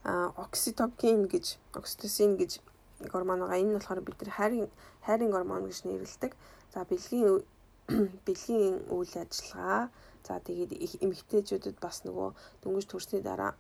[0.05, 2.61] а окситокин гэж окситоцин гэж
[3.11, 3.59] гормон байгаа.
[3.59, 4.71] Энэ нь болохоор бид нар хайрын
[5.07, 6.33] хайрын гормон гэж нэрлэдэг.
[6.75, 7.42] За бэлгийн
[8.27, 9.90] бэлгийн үйл ажиллагаа.
[10.23, 12.29] За тэгээд эмэгтэйчүүдэд бас нөгөө
[12.62, 13.59] дөнгөж төрсний дараа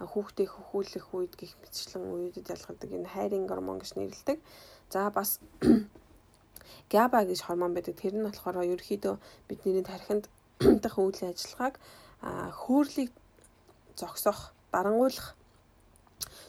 [0.00, 4.38] хүүхдээ хөхүүлэх үед гих мэтчлэн үеүүдэд ялгадаг энэ хайрын гормон гэж нэрлэдэг.
[4.90, 5.38] За бас
[6.92, 7.94] GABA гэж гормон байдаг.
[7.94, 9.14] Тэр нь болохоор ерөөхдөө
[9.48, 10.26] бидний тархинд
[10.82, 11.78] дах үйл ажиллагааг
[12.22, 13.12] хөөрлийг
[13.94, 15.38] зогсоох дарангуйлах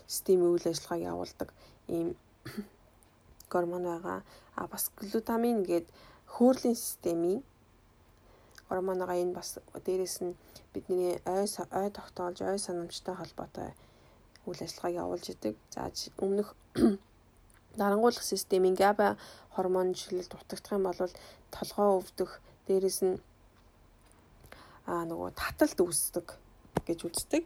[0.07, 1.49] системийн үйл ажиллагааг явуулдаг
[1.87, 2.17] ийм
[3.53, 4.19] гормон байгаа.
[4.55, 5.87] А бас глутамин гээд
[6.33, 7.43] хөөрлийн системийн
[8.69, 9.21] гормон байгаа.
[9.21, 10.37] Энэ бас дээрэс нь
[10.73, 11.47] бидний ой
[11.79, 13.69] ой тогтоолж ой санамжтай холбоотой
[14.45, 15.55] үйл ажиллагааг явуулж идэг.
[15.73, 16.55] За өмнөх
[17.79, 19.17] дарангуулах системийн GABA
[19.55, 21.11] гормон жиглэлд дутагдах юм бол
[21.51, 22.31] толгоо өвдөх,
[22.67, 23.17] дээрэс нь
[24.85, 26.27] аа нөгөө таталт үүсдэг
[26.87, 27.43] гэж үздэг.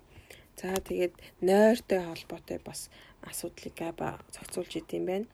[0.59, 2.91] За тэгээд нойртой холбоотой бас
[3.23, 5.27] асуудлыг габа зохицуулж идэм байна.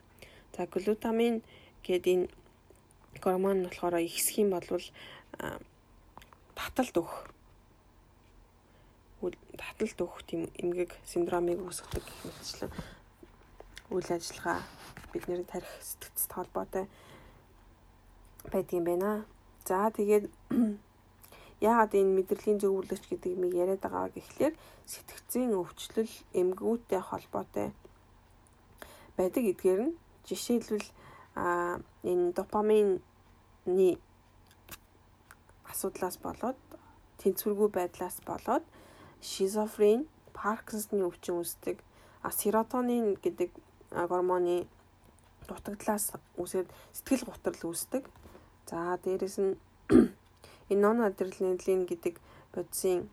[0.53, 1.41] За глутамин
[1.81, 2.27] гэдэг энэ
[3.23, 4.69] гормон нь болохоор ихсэх юм бол
[6.55, 7.17] таталт өгөх.
[9.59, 12.71] Таталт өгөх тийм эмгэг синдромыг үүсгэдэг мэтчлэн
[13.93, 14.59] үйл ажиллагаа
[15.11, 16.85] бидний тарих сэтгцэд холбоотой
[18.51, 19.25] байдгийн байна.
[19.65, 20.25] За тэгээд
[21.63, 24.53] Яагаад энэ мэдрэлийн зөвөрлөгч гэдэг юм яриад байгаа гэхлээр
[24.91, 27.71] сэтгцийн өвчлөл эмгэгүүтэй холбоотой
[29.15, 29.43] байдаг.
[29.51, 29.95] Эдгээр нь
[30.27, 30.87] жишээлбэл
[32.03, 32.99] энэ допамины
[35.75, 36.55] асуудлаас болоод
[37.19, 38.63] тэнцвэргүй байдлаас болоод
[39.19, 41.83] шизофрен, паркинсоны өвчин үүсдэг.
[42.23, 43.51] А серотонин гэдэг
[43.91, 44.67] гормоны
[45.47, 48.07] дутагдлаас үүсээд сэтгэл готрол үүсдэг.
[48.71, 49.59] За дээрэс нь
[50.71, 52.17] Энэ нон адреналин гэдэг
[52.55, 53.05] бодисын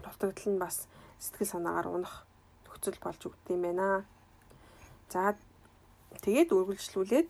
[0.00, 0.88] дутагдал нь бас
[1.20, 2.24] сэтгэл санаагаар унах
[2.64, 3.88] нөхцөл болж өгдөг юм байна.
[5.12, 5.36] За
[6.24, 7.28] тэгээд үргэлжлүүлээд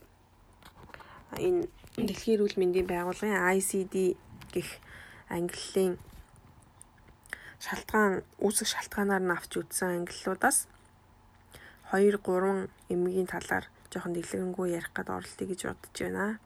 [1.43, 1.67] энэ
[2.07, 4.15] дэлхийн эрүүл мэндийн байгууллагын ICD
[4.55, 4.71] гэх
[5.33, 5.99] ангиллын
[7.65, 10.71] шалтгаан үүсэх шалтгаанаар нь авч үзсэн ангиллуудаас
[11.91, 16.39] 2 3 эмгийн талаар жоохон дэлгэрэнгүй ярих гээд оролтыг гэж бодож байна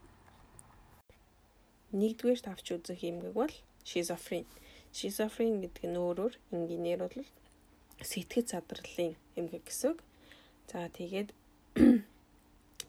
[1.92, 3.52] нэгдүгээр тавч үзэх эмгэг бол
[3.84, 4.48] шизофрен.
[4.96, 7.16] Шизофрен гэдэг нь өөрөөр энгийнээр бол
[8.00, 10.00] сэтгэц задралын эмгэг гэсэн.
[10.72, 11.36] За тэгээд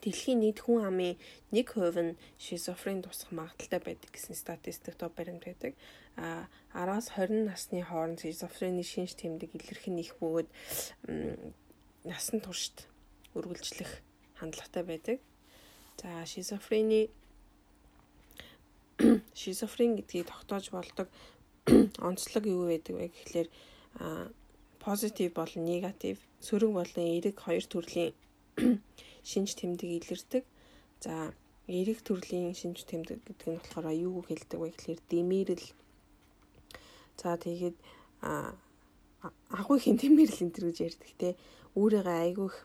[0.03, 1.15] дэлхийн нийт хүн амын
[1.55, 5.73] 1% нь шизофрен тусах магадaltaй байдаг гэсэн статистик тоо баримт байдаг.
[6.19, 10.49] А 10-аас 20 насны хооронд шизофренийн шинж тэмдэг илэрх нь их бөгөөд
[12.03, 12.85] насан туршид
[13.33, 14.03] үргэлжлэх
[14.37, 15.17] хандлагатай байдаг.
[15.97, 17.09] За шизофрени
[19.41, 21.07] шизофрен гэдгийг тогтоож болдог
[22.07, 23.49] онцлог юу байдаг вэ гэхлээр
[24.83, 28.13] позитив болон негатив, сөрөг болон эерэг хоёр төрлийн
[29.23, 30.43] шинж тэмдэг илэрдэг.
[31.03, 31.33] За
[31.67, 35.67] эерэг төрлийн шинж тэмдэг гэдэг нь болохоор юу хэлдэг вэ гэхлээр дэмэрэл.
[37.19, 37.77] За тэгээд
[39.59, 41.29] агуу хин дэмэрэл энэ төр гэж ярьдаг те.
[41.79, 42.55] Өөрийгөө айгүйх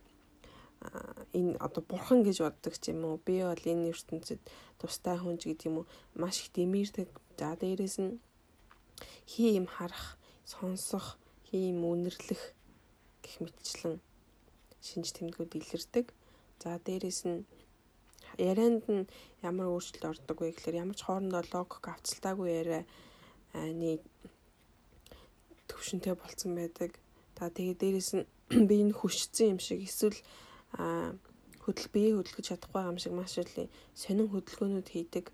[1.38, 4.40] энэ одоо бурхан гэж боддог ч юм уу би бол энэ ертөнцид
[4.79, 8.23] тустай хүн ч гэдэг юм уу маш их дэмэрдэг за дээрэс нь
[9.27, 11.18] хий юм харах сонсох
[11.51, 12.42] хий юм үнэрлэх
[13.23, 13.99] гэх мэтчлэн
[14.87, 16.07] шинж тэмдгүүд илэрдэг
[16.62, 17.47] за дээрэс нь
[18.38, 19.09] ярианд нь
[19.42, 22.83] ямар өөрчлөлт ордог вэ гэхээр ямар ч хоорондоо логик авцалтаагүй яриа
[23.55, 24.01] нэг
[25.68, 26.99] төвшөнтэй болцсон байдаг.
[27.38, 28.27] За тэгээ дээрэс нь
[28.68, 30.18] би энэ хүчсэн юм шиг эсвэл
[31.62, 33.53] хөдөл бие хөдөлгөж чадахгүй юм шиг маш их
[33.94, 35.27] сонин хөдөлгөөнүүд хийдэг.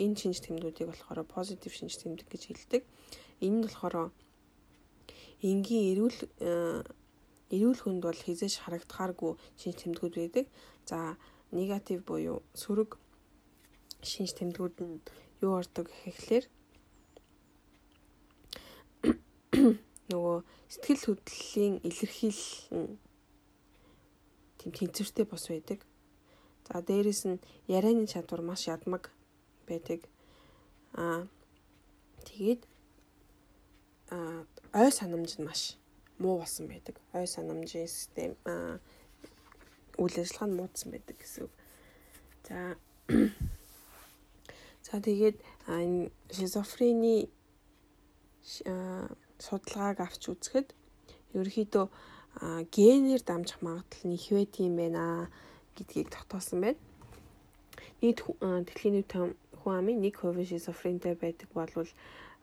[0.00, 2.82] Энэ шинж тэмдгүүдийг болохоор позитив шинж тэмдэг гэж хэлдэг.
[3.44, 4.10] Энэ нь болохоор
[5.44, 6.18] энгийн эрүүл
[7.54, 10.46] эрүүл хүнд бол хизээш харагдахааргүй шинж тэмдгүүд байдаг.
[10.88, 11.16] За
[11.54, 12.98] негатив буюу сөрөг
[14.02, 14.98] шинж тэмдгүүд нь
[15.44, 16.44] юу ордог гэхлээр
[20.10, 20.36] нөгөө
[20.72, 22.98] сэтгэл хөдлөлийн илэрхийлэл
[24.58, 25.80] тийм тэнцвэртэй бос байдаг.
[26.66, 29.12] За дээрэс нь ярианы чадвар маш ядмаг
[29.68, 30.00] байдаг.
[30.96, 31.28] Аа
[32.26, 32.62] тэгээд
[34.10, 35.76] аа ой санамж нь маш
[36.18, 36.96] муу болсон байдаг.
[37.12, 38.78] Ой санамжийн систем аа
[39.98, 41.54] үйл ажиллагаа нь муудсан байдаг гэсэн үг.
[42.48, 42.76] За
[44.84, 47.28] За тэгээд энэ шизофрени
[49.40, 50.68] судалгааг авч үзэхэд
[51.34, 51.86] ерөөхдөө
[52.74, 55.32] генээр дамжих магадлал нь их байт юм байна
[55.76, 56.80] гэдгийг тогтоосон байна.
[58.02, 59.12] Нийт дэлхийн нийт
[59.64, 61.90] хүн амын 1% шизофрентэй байдаг болвол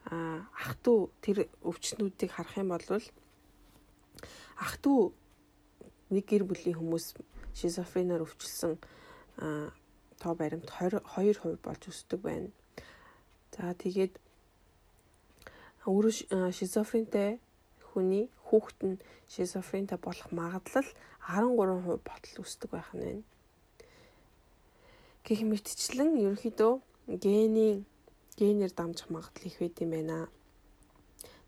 [0.10, 2.82] ах トゥ тэр өвчтнүүдийг харах юм бол
[4.62, 7.18] ах トゥ нэг гэр бүлийн хүмүүс
[7.58, 8.78] шизофренаар өвчлсөн
[10.22, 12.50] тоо баримт 22% болж өсдөг байна.
[13.58, 14.22] За тэгээд
[15.90, 17.42] өөрөө шизофрентэй
[17.90, 19.02] хүний хүүхэд нь
[19.34, 20.88] шизофрентэй болох магадлал
[21.26, 23.24] 13% ботл өсдөг байх нь байна.
[25.26, 26.74] Гэх мэтчлэн ерөнхийдөө
[27.18, 27.86] генийн
[28.38, 30.30] генээр дамжих магадлал их байд юм байна.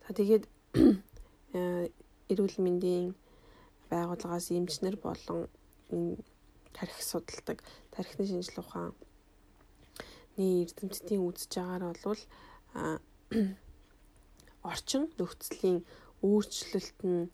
[0.07, 0.49] За тэгээд
[2.33, 3.15] эрүүл мэндийн
[3.89, 5.47] байгууллагаас эмчнэр болон
[5.93, 6.17] энэ
[6.73, 7.57] тарих судалдаг
[7.93, 8.93] тарихны шинжилгээ ухаан
[10.37, 12.21] нэг эрдэмтдийн үзэж байгаагаар бол
[14.71, 15.79] орчин нөхцөлийн
[16.25, 17.29] өөрчлөлт нь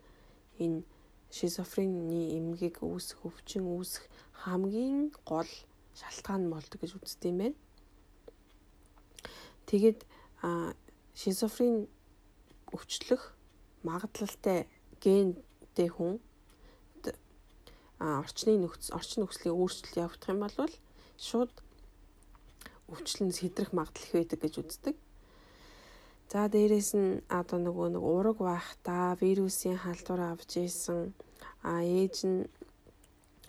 [0.63, 0.83] энэ
[1.31, 4.03] шизофрени эмгэг үүсэх өвчин үүсэх
[4.43, 5.51] хамгийн гол
[5.99, 7.57] шалтгаан болдог гэж үздэг юм байна.
[9.69, 9.99] Тэгэд
[11.13, 11.88] шизофрен
[12.73, 13.23] өвчлөх
[13.85, 14.67] магадлалтай
[15.03, 16.19] гентэй хүн
[17.99, 20.73] орчны нөхцөл орчин нөхцөлийн өөрчлөлт явагдах юм бол
[21.19, 21.53] шууд
[22.88, 24.95] өвчлөн сэдрэх магадлал их байдаг гэж үздэг.
[26.31, 31.12] За дээрэс нь одоо нөгөө нэг ураг байхдаа вирусын халдвар авч ийсэн
[31.65, 32.47] а ээж нь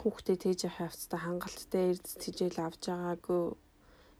[0.00, 3.42] хүүхдээ тээж явах явцдаа хангалттай эрдэс тижэл авч байгаагүй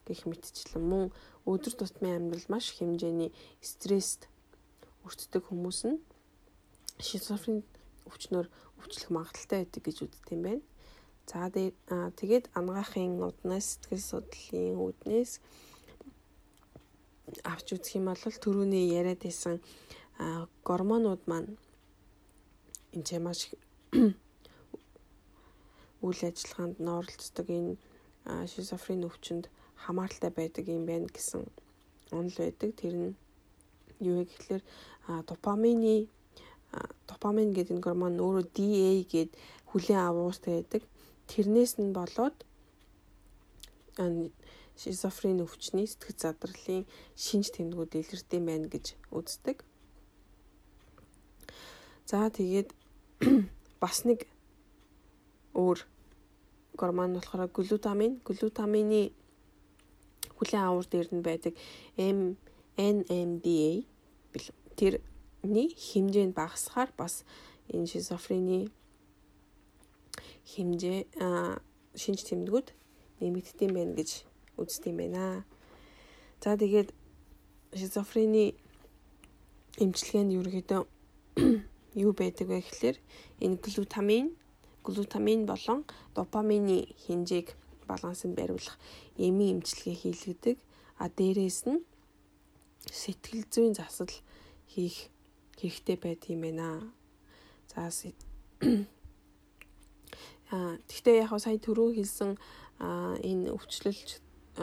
[0.07, 1.05] гэх мэтчлэн мөн
[1.49, 3.33] өдөр тутмын амьдрал маш хэмжээний
[3.65, 4.29] стресст
[5.09, 5.99] өртдөг хүмүүс нь
[7.09, 7.63] шизофрен
[8.09, 8.47] өвчнөр
[8.81, 10.65] өвчлөх магадaltaй байдаг гэж үздэг юм байна.
[11.31, 15.33] За тэгээд ангаахын уднаас сэтгэл судлалын үүднээс
[17.47, 19.63] авч үзэх юм бол түрүүний яриад байсан
[20.67, 21.55] гормонууд маань
[22.95, 23.41] энэ ч маш
[26.07, 27.79] үйл ажиллагаанд норолцдог энэ
[28.53, 29.47] шизофрен өвчнөд
[29.85, 31.47] хамааралтай байдаг юм байна гэсэн
[32.11, 32.71] онол байдаг.
[32.81, 33.15] Тэр нь
[34.03, 34.63] юу вэ гэхэлэр
[35.31, 36.11] допамины
[37.11, 39.31] допамин гэдэг энэ гормон өөрөө DA гэд
[39.71, 40.83] хүлээн авуустай байдаг.
[41.31, 42.37] Тэрнээс нь болоод
[44.81, 46.85] шизофрен өвчний сэтгэл задралын
[47.19, 49.59] шинж тэмдгүүд илэрдэм байна гэж үздэг.
[52.09, 52.73] За тэгээд
[53.83, 54.27] бас нэг
[55.55, 55.79] өөр
[56.81, 58.23] гормон болохоор глутамин.
[58.25, 59.13] Глутамины
[60.39, 61.55] хүлэн авуур дээр нь байдаг
[61.99, 62.41] M
[62.79, 63.85] NMDA
[65.41, 67.25] тэрний хэмжээнд багасхаар бас
[67.73, 68.69] энэ шизофрени
[70.53, 71.01] хэмжээ
[71.97, 72.69] шинж тэмдгүүд
[73.21, 74.11] нэмэгддэм байна гэж
[74.61, 75.45] үздэг юм байна.
[76.45, 76.93] За тэгээд
[77.73, 78.55] шизофрени
[79.81, 80.83] эмчилгээнд ерөөдөө
[82.05, 82.97] юу байдаг вэ гэхэлэр
[83.41, 84.37] энэ глутамин
[84.85, 87.57] глутамин болон допамины хэмжээг
[87.89, 88.77] балансанд бариулах
[89.17, 90.57] эмийн эмчилгээ хийлгдэг.
[91.01, 91.81] А дээрээс нь
[92.93, 94.13] сэтгэл зүйн засал
[94.69, 95.09] хийх
[95.59, 96.93] хэрэгтэй байд юм байна.
[97.71, 97.91] За
[100.51, 102.35] а тэгтээ яг сая түрүү хэлсэн
[103.23, 104.01] энэ өвчлөл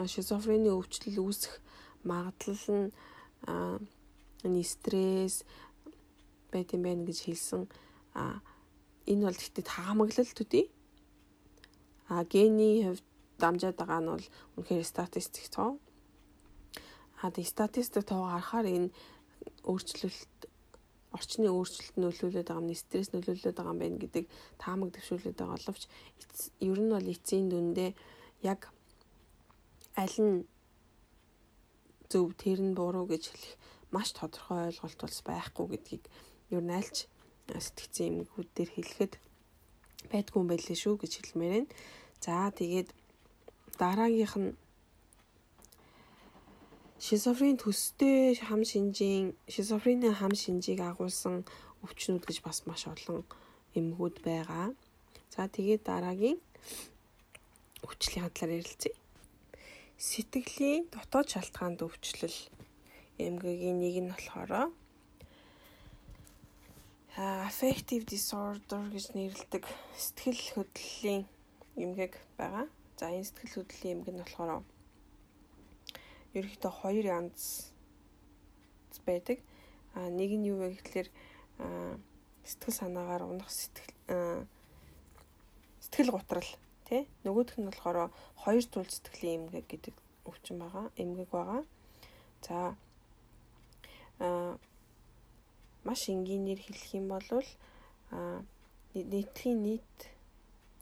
[0.04, 1.64] шизофрени өвчлөл үүсэх
[2.04, 2.92] магадлал
[4.44, 5.48] нь стресс
[6.52, 7.64] байт юм байна гэж хэлсэн.
[8.14, 8.44] А
[9.08, 10.68] энэ бол гэхдээ таамаглал төдий.
[12.12, 13.04] А гений хувьд
[13.40, 15.80] дамжаад байгаа нь бол үнэхээр статистик тоо.
[17.22, 18.90] А тэг статистик тоо харахаар энэ
[19.64, 20.37] өөрчлөлт
[21.16, 24.24] орчны өөрчлөлт нөлөөлөд байгаа юм, стресс нөлөөлөд байгаа юм байна гэдэг
[24.60, 25.84] таамаг дэвшүүлээд байгаа боловч
[26.60, 27.90] ер нь бол эцсийн дүндээ
[28.44, 28.60] яг
[29.96, 30.44] аль нь
[32.12, 33.54] зөв тэр нь буруу гэж хэлэх
[33.94, 36.04] маш тодорхой ойлголт бас байхгүй гэдгийг
[36.52, 37.08] ер нь альч
[37.48, 39.12] сэтгцэн эмгүүд дээр хэлэхэд
[40.12, 41.72] байдгүй юм байлээ шүү гэж хэлмээр байна.
[42.20, 42.88] За тэгээд
[43.80, 44.56] дараагийнх нь
[46.98, 51.46] шизофрен төстэй хам шинжийн шизофренийн хам шинжийг агуулсан
[51.86, 53.22] өвчнүүд гэж бас маш олон
[53.78, 54.74] эмгүүд байгаа.
[55.30, 56.38] За тэгээд дараагийн
[57.86, 58.94] өвчлийн талаар ярилцъя.
[59.94, 62.38] Сэтгэлийн дотоод шалтгаанд өвчлөл
[63.26, 64.74] эмгэгийн нэг нь болохоор
[67.18, 71.22] affective disorder гэж нэрлэдэг сэтгэл хөдлөлийн
[71.78, 72.66] эмгэг байгаа.
[72.98, 74.62] За энэ сэтгэл хөдлөлийн эмгэг нь болохоор
[76.38, 77.72] ерөнхийдөө хоёр янз
[79.08, 79.38] байдаг.
[79.94, 81.08] А нэг нь юу вэ гэхэлэр
[82.44, 84.46] сэтгэл санаагаар унах сэтгэл
[85.80, 86.50] сэтгэл готрал
[86.86, 89.94] тий нөгөөх нь болохоор хоёр туул сэтгэлийн эмгэг гэдэг
[90.28, 90.86] өвчин байгаа.
[91.00, 91.62] Эмгэг байгаа.
[92.44, 92.76] За
[94.20, 94.58] а
[95.84, 97.28] маш энгийнээр хэлэх юм бол
[98.12, 98.44] а
[98.94, 99.96] нийтийн нийт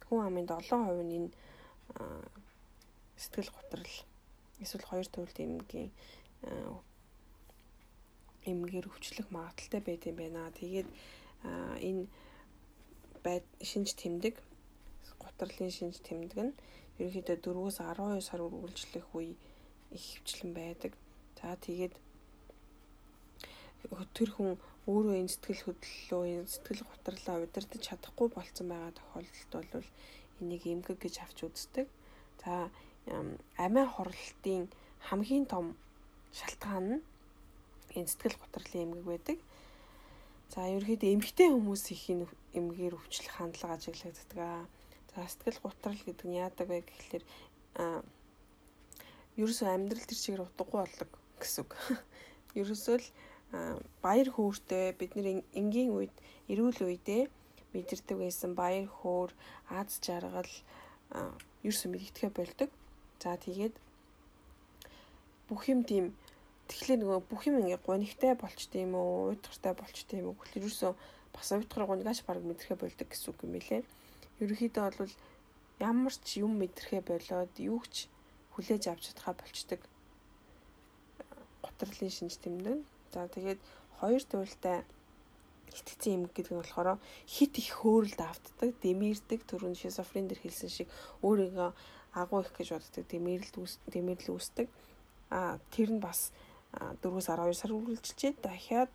[0.09, 1.31] хүн амын 7% нь энэ
[3.23, 3.95] сэтгэл готрол
[4.63, 5.91] эсвэл хоёр төрөлт эмгийн
[8.47, 10.51] эмгээр өвчлөх магадaltaй байт юм байна.
[10.55, 10.89] Тэгээд
[11.89, 12.05] энэ
[13.25, 14.35] байд шинж тэмдэг
[15.19, 16.55] гутралын шинж тэмдэг нь
[16.99, 19.35] ерөнхийдөө 4-өөс 12 сар үргэлжлэх үе
[19.97, 20.93] их хвчлэн байдаг.
[21.39, 21.95] За тэгээд
[24.17, 24.57] тэр хүн
[24.89, 29.89] өөрөө энэ сэтгэл хөдлөлөө энэ сэтгэл гутралаа удирдах чадахгүй болцсон байгаа тохиолдолд бол
[30.41, 31.87] энийг эмгэг гэж авч үздэг.
[32.43, 32.71] За
[33.65, 34.67] амиа хорлолтын
[35.09, 35.67] хамгийн том
[36.39, 37.05] шалтгаан нь
[37.99, 39.39] энэ сэтгэл гутралын эмгэг байдаг.
[40.53, 42.05] За ерөөхдөө эмгтэй хүмүүс их
[42.59, 44.67] эмгээр өвчлөх хандлага ажиглагддаг.
[45.11, 47.25] За сэтгэл гутрал гэдэг нь яадаг вэ гэхэлэр
[49.37, 51.73] ерөөсөө амьдрал төр чигээр утгагүй болдог гэсэн үг.
[52.61, 53.09] Ерөөсөө л
[54.05, 56.15] баяр хөөртэй бид нэр энгийн үед
[56.49, 57.29] эрүүл үедээ
[57.73, 59.31] мэдэрдэг байсан баяр хөөр,
[59.69, 60.53] аз жаргал
[61.61, 62.71] ерөөсөө мэддэхэ болдог.
[63.23, 63.75] За тэгээд
[65.49, 66.13] бүх юм тийм
[66.69, 70.93] тэгэхээр нөгөө бүх юм ингээ гонигтай болчт юм уу, уйтгартай болчт юм уу гэхэл ерөөсөө
[71.35, 73.87] бас уйтгар гонигаш баг мэдрэхэ болдог гэсэн үг юм билэ.
[74.43, 75.15] Ерөнхийдөө бол
[75.79, 78.11] ямар ч юм мэдрэхэ болоод юу ч
[78.53, 79.81] хүлээж авч чадхаа болчдөг.
[81.63, 82.83] Готрлын шинж тэмдэг.
[83.13, 83.61] За тэгээд
[84.01, 84.85] хоёр туйлтай
[85.73, 86.99] итгэцэн юм гэдэг нь болохоор
[87.29, 90.89] хит их хөөрөлд автдаг, дэмэрдэг төрөнд шизофрен дэр хэлсэн шиг
[91.21, 91.71] өөрийгөө
[92.17, 94.67] агуу их гэж боддог, дэмэрлэл дэмэрлэл үүсдэг.
[95.31, 96.33] А тэр нь бас
[96.73, 98.93] 4-өөс 12 сар үргэлжилчихэд дахиад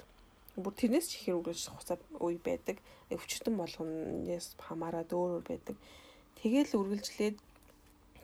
[0.57, 2.77] бүр тэрнээс ч ихээр үргэлжлэх хугацаа үе байдаг.
[3.13, 5.77] Өвчтөн болгоноос хамаараад өөр өөр байдаг.
[6.41, 7.37] Тэгэл үргэлжлээд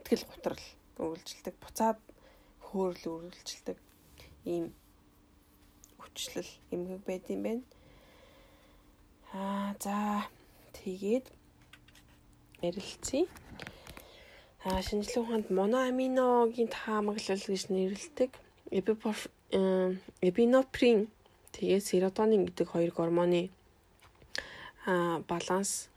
[0.01, 0.65] итгэл гутрал
[0.97, 1.99] үргэлжилдэг, буцаад
[2.67, 3.77] хөөрөл үргэлжилдэг
[4.47, 4.65] ийм
[5.99, 7.63] өвчлөл эмгэг байд юм байна.
[9.33, 9.95] Аа за
[10.73, 11.25] тэгээд
[12.63, 13.27] ярилцъя.
[14.67, 18.31] Шинжлэх ухаанд моноаминогийн таамаглал гэж нэрлэдэг
[20.27, 20.99] эпиноприн
[21.55, 23.47] тэгээд серотонин гэдэг хоёр гормоны
[25.31, 25.87] баланс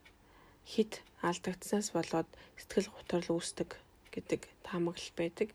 [0.63, 2.29] хит алдагдсанаас болоод
[2.63, 3.75] сэтгэл готрол үүсдэг
[4.15, 5.49] гэдэг таамаглал байдаг.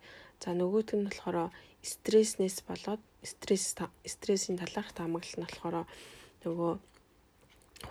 [0.44, 1.56] За нөгөөт нь болохоор
[1.88, 5.88] стресснээс болоод стресс стрессийн талаарх таамаглал нь болохоор
[6.44, 6.72] нөгөө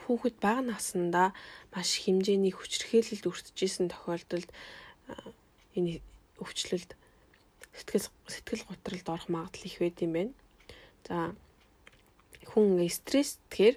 [0.04, 1.32] хүүхэд бага наснда
[1.72, 4.50] маш хэмжээний хүчирхээлэлд өртөжсэн тохиолдолд
[5.76, 6.00] энэ
[6.40, 6.90] өвчлөлд
[7.74, 10.32] сэтгэл сэтгэл готролд орох магадлал их байд юм байна.
[11.06, 11.34] За
[12.50, 13.76] хүн стресс тэгэхээр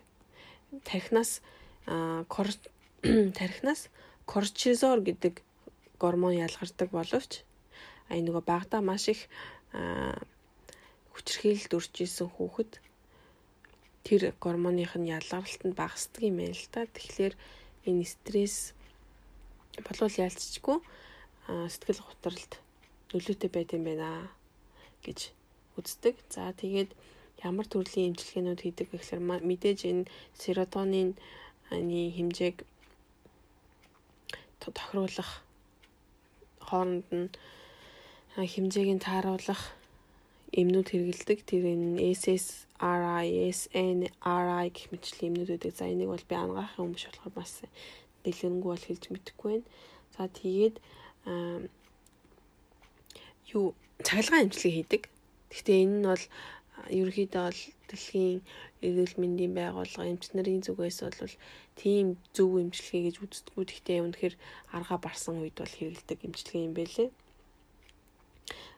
[0.85, 1.41] тархинаас
[3.39, 3.81] тархинаас
[4.25, 5.41] кортизол гэдэг
[5.99, 7.41] гормон ялгардаг боловч
[8.09, 9.25] а нөгөө багада маш их
[11.13, 12.71] хүчрхийлэлд өрж исэн хүүхэд
[14.05, 16.85] тэр гормоных нь ялгаралт нь багасдаг юм байна л да.
[16.85, 17.33] Тэгэхээр
[17.89, 18.71] энэ стресс
[19.83, 20.77] болвол яалцчгүй
[21.47, 22.51] сэтгэл готролд
[23.15, 24.27] нөлөөтэй байт юм байна
[25.05, 25.31] гэж
[25.79, 26.15] үздэг.
[26.27, 26.91] За тэгээд
[27.43, 31.15] ямар төрлийн эмчилгээнүүд хийдэг гэхээр мэдээж энэ серотонин
[31.71, 32.67] аны хэмжээг
[34.59, 35.31] тохируулах
[36.67, 37.29] хооронд нь
[38.35, 39.61] хэмжээг нь тааруулах
[40.51, 41.39] эмнүүд хэрэгэлдэг.
[41.47, 45.73] Тэр энэ SSRI, SNRI гэх мэтчлийн эмнүүд үүдэг.
[45.77, 47.53] За энийг бол би ангаахын хүмүүс болохоор бас
[48.23, 49.67] дэлгэрэнгүй бол хэлж мэдэхгүй байна.
[50.15, 50.75] За тэгээд
[53.55, 53.65] юу
[54.03, 55.03] цахилгаан эмчилгээ хийдэг.
[55.51, 56.23] Гэхдээ энэ нь бол
[56.97, 58.39] ерөнхийдөө бол дэлхийн
[58.85, 61.35] эрүүл мэндийн байгууллага эмч нарын зүгээс бол
[61.79, 63.63] тийм зөв эмчилгээ гэж үздэггүй.
[63.67, 64.35] Гэхдээ үнэхээр
[64.75, 67.09] арга барсан үед бол хэрэгэлдэг эмчилгээ юм байлээ.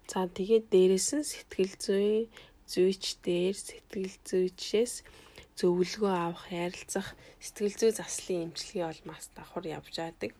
[0.09, 2.25] За тэгээд дээрэс нь сэтгэл зүйн
[2.71, 4.93] зүйч дээр сэтгэл зүйчээс
[5.59, 10.31] зөвлөгөө авах, ярилцах, сэтгэл зүй заслын эмчилгээ бол маш давхар явж байдаг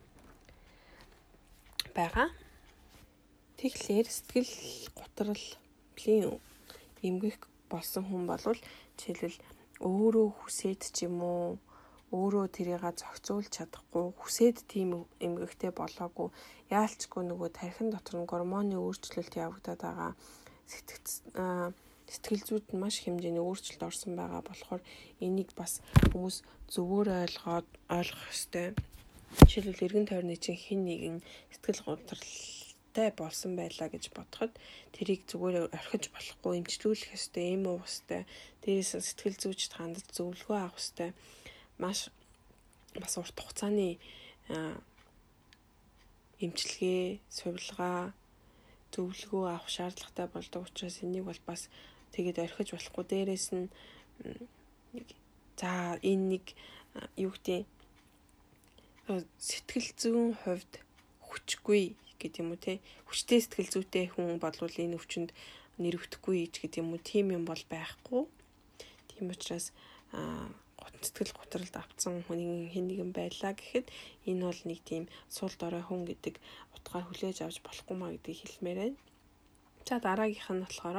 [1.98, 2.28] байгаа.
[3.58, 4.52] Тэгэхээр сэтгэл
[4.98, 6.40] гутралын
[7.08, 7.38] эмгэх
[7.72, 8.60] болсон хүн болвол
[8.98, 9.38] жишээлбэл
[9.80, 11.58] өөрөө хүсээд ч юм уу
[12.10, 16.28] өөрөө тэрийг зохицуулж чадахгүй хүсээд тийм эмгэгтэй болоогүй
[16.74, 20.12] яалчгүй нөгөө тархин дотор нь гормоны өөрчлөлт явагдаад байгаа
[22.10, 24.82] сэтгэл зүйд маш хэмжээний өөрчлөлт орсон байгаа болохоор
[25.22, 25.78] энийг бас
[26.10, 26.36] хүмүүс
[26.74, 28.68] зөвөр ойлгоод ойлгох ёстой.
[29.30, 31.22] Жишээлбэл эргэн тойрны чинь хин нэгэн
[31.54, 34.50] сэтгэл гутралтай болсон байлаа гэж бодоход
[34.90, 38.26] тэрийг зүгээр орхиж болохгүй эмчлүүлэх ёстой, эм уу ёстой.
[38.66, 41.14] Дээрээс сэтгэл зүйчд хандаж зөвлөгөө авах ёстой
[41.78, 42.10] маш
[42.98, 44.02] бас урт хугацааны
[46.42, 48.10] эмчилгээ, сувилгаа,
[48.90, 51.70] зөвлөгөө авах шаардлагатай болдог учраас энийг бол бас
[52.18, 53.04] тэгээд орхиж болохгүй.
[53.06, 53.70] Дээрээс нь
[55.54, 56.44] за энэ нэг
[57.14, 57.62] юу гэдэг
[59.38, 60.72] сэтгэл зүйн хувьд
[61.26, 65.30] хүчгүй гэдэг юм уу те хүчтэй сэтгэл зүйтэй хүн болвол энэ өвчнөд
[65.80, 68.22] нэрвдэхгүй ч гэдэг юм уу тийм юм бол байхгүй.
[69.08, 69.72] Тийм учраас
[71.00, 73.88] сэтгэл готролд автсан хүний хэн нэгэн байлаа гэхэд
[74.28, 76.36] энэ бол нэг тийм суул дорой хүн гэдэг
[76.76, 78.98] утгаар хүлээж авч болохгүй маа гэдгийг хэлмээр байна.
[79.88, 80.98] За дараагийнх нь болохоор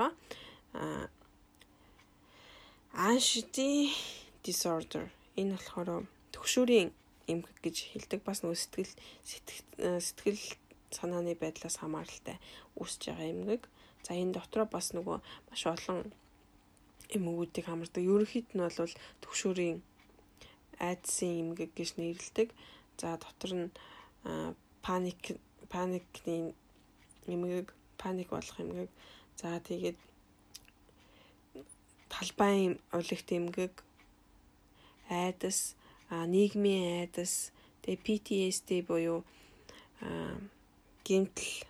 [2.98, 3.94] anxiety
[4.42, 5.06] disorder
[5.38, 6.90] энэ болохоор төгшүүрийн
[7.28, 8.94] эмгэг гэж хэлдэг бас нөгөө сэтгэл
[10.02, 10.42] сэтгэл
[10.92, 12.38] санааны байдлаас хамааралтай
[12.80, 13.64] үүсэж байгаа эмгэг.
[14.06, 16.12] За энэ дотроо бас нөгөө маш олон
[17.16, 18.04] эмгэгүүдийг хамардаг.
[18.04, 19.80] Ерөнхийд нь бол төгшүүрийн
[20.80, 22.50] айдсын эмгэг гэж нэрлэдэг.
[23.00, 23.68] За дотор нь
[24.82, 25.38] паник
[25.72, 26.54] паникны
[27.28, 27.68] эмгэг,
[28.02, 28.90] паник болох эмгэг.
[29.40, 29.98] За тэгээд
[32.10, 33.74] талбайн улигт эмгэг,
[35.10, 35.76] айдас,
[36.12, 37.56] нийгмийн айдас,
[37.88, 39.24] тэгээ PTSD буюу
[41.08, 41.64] гэмтэл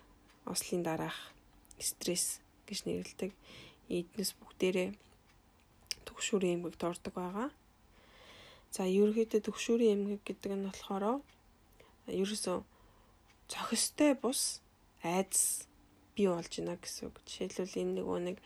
[0.50, 1.18] ослын дараах
[1.78, 3.32] стресс гэж нэрлэдэг.
[3.90, 4.90] Эднес бүгдээрээ
[6.08, 7.50] төгшүүрийн эмгэгт ордог байгаа.
[8.72, 11.22] За ерөөхдөө төгшүүрийн эмгэг гэдэг нь болохоор
[12.08, 12.58] ерөөсөө
[13.52, 14.64] цохистой бус
[15.04, 15.68] айдас
[16.16, 17.16] бий болж байна гэсэн үг.
[17.28, 18.38] Жишээлбэл энэ нөгөө нэг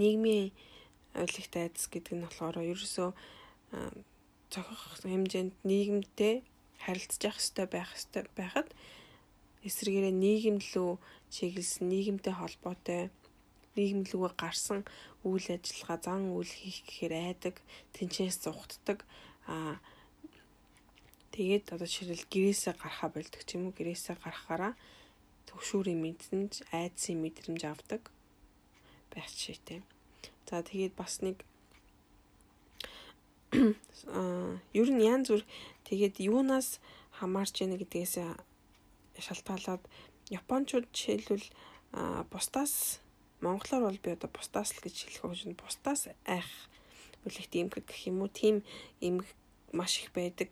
[0.00, 0.52] нийгмийн
[1.12, 3.10] ойлгохт айдас гэдэг нь болохоор ерөөсөө
[4.52, 6.34] цохих хэмжээнд нийгэмтэй
[6.84, 8.68] харилцаж явах хэрэгтэй байх хэрэгтэй байхад
[9.66, 10.92] эсвэргээрээ нийгэм лөө
[11.34, 13.02] чиглэсэн нийгэмтэй холбоотой
[13.76, 14.80] нийгэм лүгөө гарсан
[15.26, 17.54] үйл ажиллагаа зан үйл хийх гэхээр айдаг
[17.94, 18.98] тэнцээс зугтдаг
[19.50, 19.76] аа
[21.34, 24.72] тэгээд одоо жишээл гэрээсээ гарахаа болдог ч юм уу гэрээсээ гарахаараа
[25.48, 28.02] төгшүүрийн мэдсэнж айдсын мэдрэмж авдаг
[29.12, 29.80] байх жишээтэй.
[30.48, 31.44] За тэгээд бас нэг
[33.56, 35.42] ер нь янз бүр
[35.88, 36.78] тэгээд юунаас
[37.18, 38.14] хамаарч яана гэдгээс
[39.18, 39.82] шалтгаалаад
[40.30, 41.46] японочууд жишээлбэл
[42.30, 43.00] бусдаас
[43.40, 45.62] монголоор бол би одоо бусдаас л гэж хэлэх гэж байна.
[45.62, 46.48] Бусдаас айх
[47.24, 48.62] үлэгт эмгэг гэх юм уу тийм
[49.00, 49.28] эмгэг
[49.72, 50.48] маш их байдаг.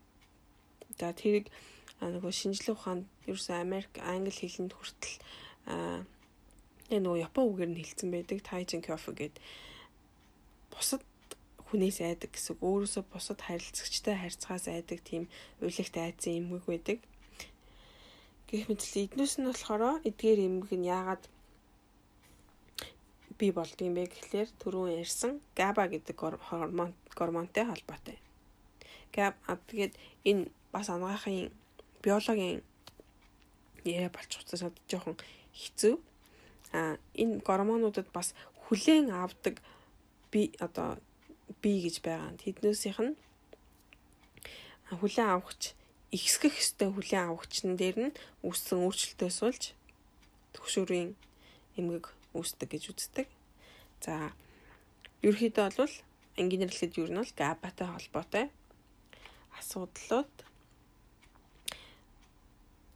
[0.98, 1.52] За тэрийг
[2.00, 5.16] нөгөө шинжлэх ухаанд ерөөсөн Америк, Англи хэлэнд хүртэл
[5.68, 6.04] аа
[6.90, 8.38] нөгөө Япон үгээр нь хэлсэн байдаг.
[8.42, 9.42] Тайжин кофе гэдэг
[10.72, 11.03] бусад
[11.74, 15.26] хүнээс айдаг гэсэн өөрөөсөө бусад харилцагчтай харьцахаас айдаг тийм
[15.58, 16.98] уйлэгт айцсан эмгэг байдаг.
[18.46, 21.26] Гэх мэт эднээс нь болохоор эдгээр эмгэг нь яагаад
[23.38, 28.22] бий болдгийм бэ гэхлээр түрүүн ярьсан GABA гэдэг гормон гормонтой холбоотой.
[29.10, 29.98] GABA тэгээд
[30.30, 31.50] энэ бас анагаахын
[32.06, 32.62] биологийн
[33.82, 35.18] яриа болчих учраас жоохон
[35.50, 35.98] хэцүү.
[36.70, 38.30] А энэ гормонуудад бас
[38.62, 39.58] хүлээн авдаг
[40.30, 41.02] би одоо
[41.62, 42.32] би гэж байгаа.
[42.40, 43.14] Тэднээсийнх нь
[44.90, 45.74] хүлээн авахч
[46.14, 49.62] ихсгэх ёстой хүлээн авахчнан дээр нь үүссэн өөрчлөлтөөс болж
[50.54, 51.10] төгшүүрийн
[51.78, 52.06] эмгэг
[52.38, 53.28] үүсдэг гэж үздэг.
[54.04, 54.30] За
[55.26, 55.94] ерөөхдөө бол
[56.38, 58.46] нэрлэхэд юу нь бол габатай холбоотой
[59.58, 60.34] асуудлууд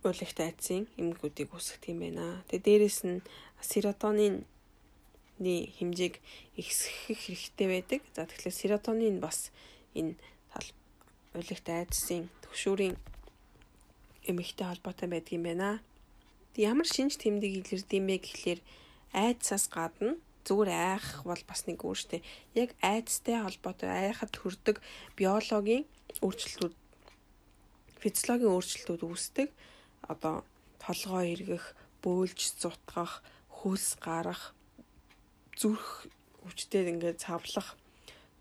[0.06, 2.42] урлагт айдсын эмгэгүүдийг үүсгэх юм байна.
[2.48, 3.24] Тэгээ дээрэс нь
[3.62, 4.46] серотонин
[5.38, 6.14] хэмжээг
[6.58, 8.00] ихсгэх хэрэгтэй байдаг.
[8.14, 9.54] За тэгэхээр серотонин бас
[9.94, 10.18] энэ
[10.50, 10.68] тал
[11.34, 12.96] урлагт айдсын төгшүүрийн
[14.26, 15.80] эмэгтэй холбоотой байдаг юм байна.
[16.58, 18.60] Ямар шинж тэмдэг илэрдэм бэ гэхлээр
[19.14, 22.20] айдсаас гадна зүгээр айх бол бас нэг өөртөө
[22.58, 24.82] яг айдстай холбоотой айхад төрдөг
[25.14, 25.84] биологийн
[26.24, 26.74] өөрчлөлтүүд
[28.02, 29.48] физиологийн өөрчлөлтүүд үүсдэг
[30.08, 30.42] одоо
[30.78, 34.54] толгоо эргэх, бөөлж зутгах, хөлс гарах,
[35.58, 36.06] зүрх
[36.46, 37.74] өвчтөд ингээд цавлах,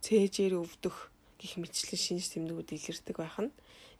[0.05, 1.09] цээжээр өвдөх
[1.41, 3.51] гих мэтчлэн шинж тэмдгүүд илэрдэг байх нь.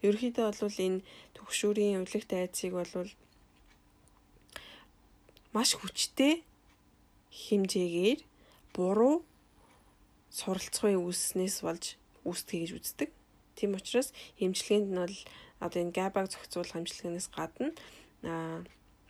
[0.05, 1.01] Ерөнхийдөө бол энэ
[1.34, 3.09] төгшүүрийн увлагт айцыг бол
[5.49, 6.45] маш хүчтэй
[7.34, 8.20] хэмжээгээр
[8.78, 9.26] буруу
[10.30, 13.09] суралцгын үүснээс болж үүсдэг гэж үздэг.
[13.57, 15.18] Тийм учраас эмчилгээнд нь бол
[15.65, 17.74] одоо энэ габаг зохицуулах амжилтгаас гадна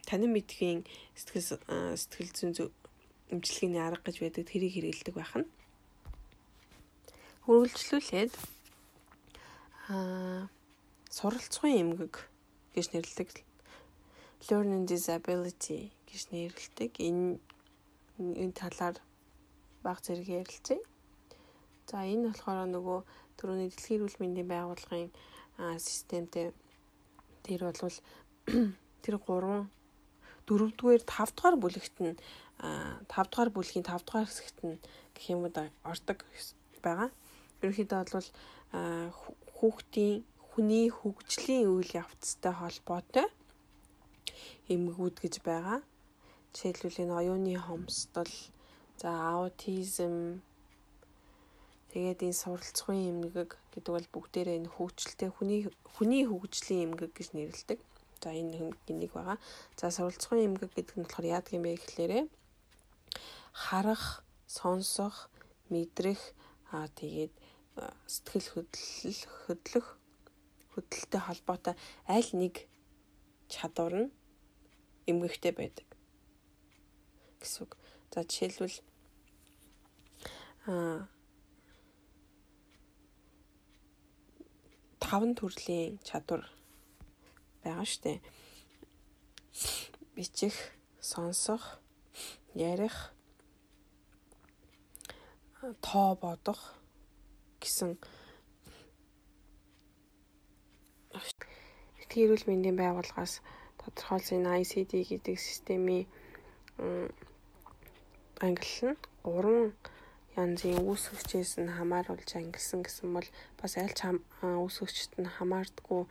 [0.08, 0.88] танин мэдхийн
[1.20, 1.60] сэтгэл
[2.00, 2.72] сэтгэл зүйн
[3.34, 5.48] эмчилгээний арга гэж байдаг тэрийг хэрэгэлдэг байх нь.
[7.46, 8.34] Хөрвүүлжлүүлээд
[9.92, 10.48] аа
[11.12, 12.14] суралцгын эмгэг
[12.76, 13.48] гэж нэрлэдэг
[14.46, 16.92] learning disability гэж нэрлэдэг.
[17.02, 17.42] Энэ
[18.22, 18.96] энэ талаар
[19.84, 20.80] баг зэрэг ярилцъя.
[21.90, 23.00] За энэ болохоор нөгөө
[23.38, 25.12] түрүүний дэлхийн эрүүл мэндийн байгууллагын
[25.82, 26.54] системтэй
[27.44, 27.98] тэр бол
[29.04, 29.68] тэр гурван
[30.48, 32.16] дөрөвдүгээр тавдугаар бүлэгт нь
[33.14, 34.82] тавдугаар бүлгийн тавдугаар хэсэгт нь
[35.16, 35.54] гэх юм уу
[35.92, 36.20] ордог
[36.86, 37.10] байгаа.
[37.62, 38.30] Ерөнхийдөө бол
[39.58, 43.28] хүүхдийн хүний хөгжлийн үйл явцтай холбоотой
[44.74, 45.80] эмгэгүүд гэж байгаа.
[46.54, 48.34] Жишээлбэл энэ оюуны хомсдол,
[49.02, 50.42] за аутизм,
[51.92, 55.62] Тэгээд энэ суралцгын эмгэг гэдэг бол бүгдээрээ энэ хөгжилтэй хүний
[55.96, 57.80] хүний хөгжлийн эмгэг гэж нэрлэдэг.
[58.22, 59.38] За энэ нэг байгаа.
[59.80, 62.20] За суралцгын эмгэг гэдэг нь болохоор яадаг юм бэ гэхлээрэ
[63.64, 64.04] харах,
[64.46, 65.16] сонсох,
[65.72, 66.22] мэдрэх
[66.70, 67.34] аа тэгээд
[68.14, 69.88] сэтгэл хөдлөл хөдлөх
[70.72, 72.56] хөдөлთა холбоотой аль нэг
[73.50, 74.14] чадвар нь
[75.10, 75.88] эмгэгтэй байдаг
[77.42, 77.72] гэсэн үг.
[78.14, 78.78] За жишээлбэл
[80.70, 81.10] аа
[85.02, 86.44] таван төрлийн чадвар
[87.64, 88.22] байгаа штэ.
[90.16, 90.56] Бичих,
[91.00, 91.80] сонсох,
[92.54, 93.14] ярих,
[95.58, 96.62] тоо бодох
[97.62, 97.98] гэсэн
[101.98, 103.42] Эртний эрүүл мэндийн байгууллагаас
[103.82, 106.06] тодорхойлсон ICD гэдэг системийн
[108.46, 109.74] ангиллал нь 3
[110.38, 114.14] янзын үүсгэгчээс нь хамааруулж ангилсан гэсэн бол бас аль ч
[114.46, 116.02] үүсгэгчт нь хамаардгүй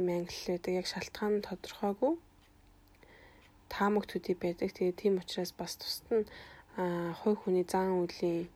[0.00, 0.72] юм ангиллал байдаг.
[0.80, 2.12] Яг шалтгаан нь тодорхойгүй
[3.68, 4.72] таамаг төдий байдаг.
[4.72, 6.26] Тэгээ тийм учраас бас тусад нь
[7.20, 8.48] хой хүний зан үлийн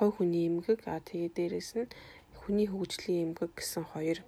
[0.00, 1.92] хой хүний эмгэг а тэгээ дээрэс нь
[2.40, 4.24] хүний хөгжлийн эмгэг гэсэн хоёр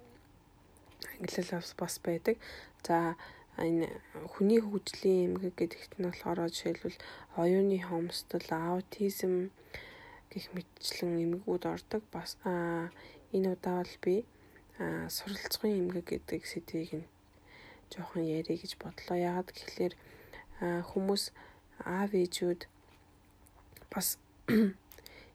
[1.17, 2.37] ангиллал бас байдаг.
[2.85, 3.17] За
[3.57, 3.89] энэ
[4.29, 6.97] хүний хөгжлийн эмгэг гэдэгт нь болохоор жишээлбэл
[7.41, 9.49] оюуны хомсдол, аутизм
[10.29, 12.01] гэх мэтчлэн эмгэгүүд ордог.
[12.13, 12.37] Бас
[13.33, 14.15] энэ удаа бол би
[14.77, 17.07] суралцгын эмгэг гэдэг сэдвийг нь
[17.89, 19.17] жоохон ярих гэж бодлоо.
[19.17, 19.93] Яагаад гэхэлэр
[20.89, 21.33] хүмүүс
[21.81, 22.61] аав ээжүүд
[23.93, 24.17] бас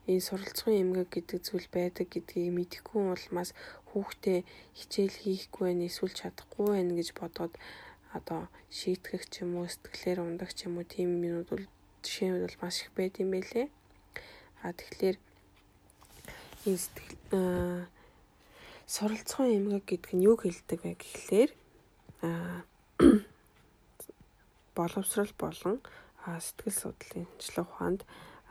[0.09, 3.53] энэ суралцгын эмгэг гэдэг зүйл байдаг гэдгийг мэдэхгүй улмаас
[3.93, 4.41] хүүхдээ
[4.79, 7.55] хичээл хийхгүй байх, эсвэл чадахгүй байх гэж бодоод
[8.17, 11.67] одоо шийтгэх ч юм уу сэтгэлээр ундаг ч юм уу тийм юмнууд бол
[12.01, 13.69] жишээнүүд бол маш их байд юм байлээ.
[14.65, 15.17] А тэгэхээр
[16.65, 17.93] энэ сэтгэл
[18.89, 21.51] суралцсан эмгэг гэдэг нь юу хэлдэг вэ гэхлээр
[22.25, 22.65] а
[24.77, 25.77] боловсрал болон
[26.25, 28.01] сэтгэл судлалын шинжилгээ ухаанд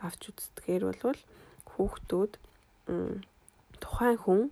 [0.06, 1.20] авч үздгээр бол
[1.78, 2.32] хүүхдүүд
[3.78, 4.42] тухайн хүн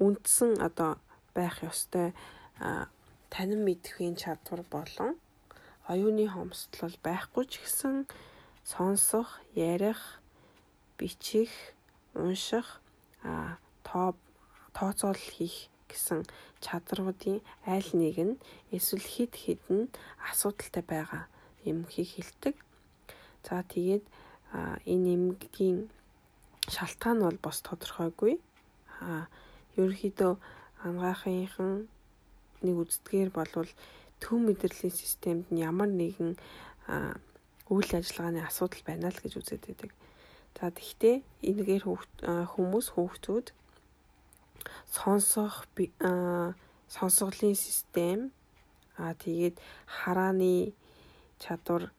[0.00, 0.96] үндсэн одоо
[1.36, 2.16] байх ёстой
[3.28, 5.20] танин мэдхийн чадвар болон
[5.92, 8.08] оюуны хомсдол байхгүй ч гэсэн
[8.64, 10.00] сонсох, ярих,
[10.98, 11.52] бичих,
[12.14, 12.80] унших,
[13.84, 14.16] тоо
[14.76, 16.28] тооцоол хийх гэсэн
[16.60, 18.40] чадруудын аль нэг нь
[18.76, 19.88] эсвэл хид хідэн
[20.30, 21.24] асуудалтай байгаа
[21.64, 22.54] юм хийг хэлдэг.
[23.46, 24.04] За тэгээд
[24.52, 25.78] энэ эмгэгийн
[26.68, 28.40] шалтгаан бол бас тодорхойгүй.
[29.00, 29.26] А
[29.76, 30.32] ерөнхийдөө
[30.86, 31.86] ангаахынхан
[32.64, 33.70] нэг үздгээр болвол
[34.22, 36.34] төв мэдрэлийн системд нь ямар нэгэн
[37.70, 39.90] үйл ажиллагааны асуудал байна л гэж үзээд байдаг.
[40.58, 41.84] За тэгвэл энэгээр
[42.52, 43.46] хүмүүс хүүхдүүд
[44.90, 45.68] сонсох
[46.88, 48.32] сонсголын систем
[48.98, 50.72] аа тэгээд харааны
[51.38, 51.92] чадвар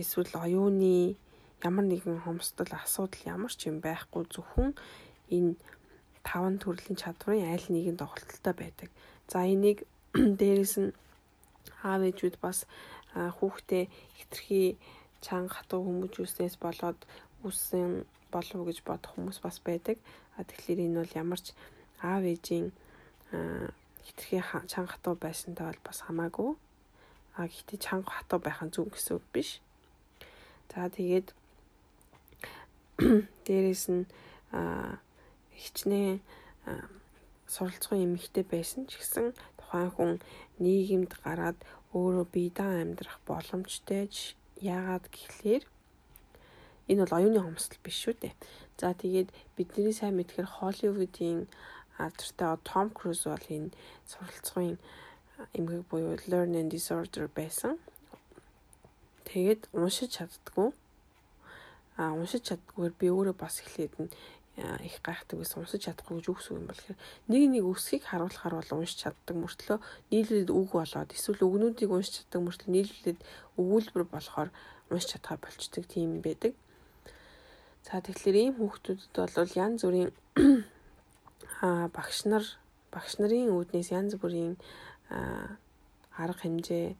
[0.00, 1.18] эсвэл оюуны
[1.64, 4.76] ямар нэгэн хомсдол асуудал ямар ч юм байхгүй зөвхөн
[5.32, 5.56] энэ
[6.26, 8.90] таван төрлийн чадварын аль нэгэнд тоглолттой байдаг.
[9.30, 9.86] За энийг
[10.40, 10.90] дээрэс нь
[11.82, 12.66] аав ээжүүд бас
[13.14, 13.84] хүүхдээ
[14.18, 14.76] хитрхи
[15.24, 17.00] чанга хатуу хүмүүжүүлснээс болоод
[17.46, 18.04] үссэн
[18.34, 19.96] болов гэж бодох хүмүүс бас байдаг.
[20.36, 21.56] Тэгэхээр энэ бол ямар ч
[22.02, 22.68] аав ээжийн
[24.04, 26.52] хитрхи чанга хатуу байсантай бол бас хамаагүй.
[27.38, 29.60] А гэхдээ чанга хатуу байх нь зөв гэсэн үг биш.
[30.70, 31.32] За тэгээд
[33.46, 34.04] дээрэс нь
[35.60, 36.20] хичнээн
[37.46, 39.26] суралцсан эмэгтэй байсан ч гэсэн
[39.58, 40.12] тухайн хүн
[40.64, 41.58] нийгэмд гараад
[41.92, 44.08] өөрөө бие даан амьдрах боломжтой
[44.60, 45.64] яагаад гэхлээр
[46.88, 48.34] энэ бол оюуны хомсдол биш шүү дээ.
[48.80, 51.50] За тэгээд бидний сайн мэдхээр Холливуудын
[51.98, 53.74] алдартай Том Круз бол энэ
[54.10, 54.78] суралцгын
[55.58, 57.76] эмгэг буюу learning disorder байсан.
[59.28, 60.70] Тэгээд уншиж чаддгүй.
[61.96, 64.10] Уншиж чаддгүйгээр би өөрөө бас эхлээд нь
[64.56, 68.80] их гайхдаг байсан унсаж чадахгүй гэж үгс юм бол тэгэхээр нэг нэг үсгийг харуулахаар бол
[68.80, 69.78] уншиж чаддаг мөртлөө
[70.12, 73.20] нийлүүлээд үг болоод эсвэл үгнүүдийг уншиж чаддаг мөртлөө нийлүүлээд
[73.60, 74.48] өгүүлбэр болохоор
[74.88, 76.56] уншиж чадхаа болчдөг тийм байдаг.
[77.84, 80.10] За тэгэхээр ийм хүүхдүүдэд бол янз бүрийн
[81.96, 82.44] багш нар
[82.88, 84.56] багш нарын үүднээс янз бүрийн
[86.16, 86.96] арга хэмжээ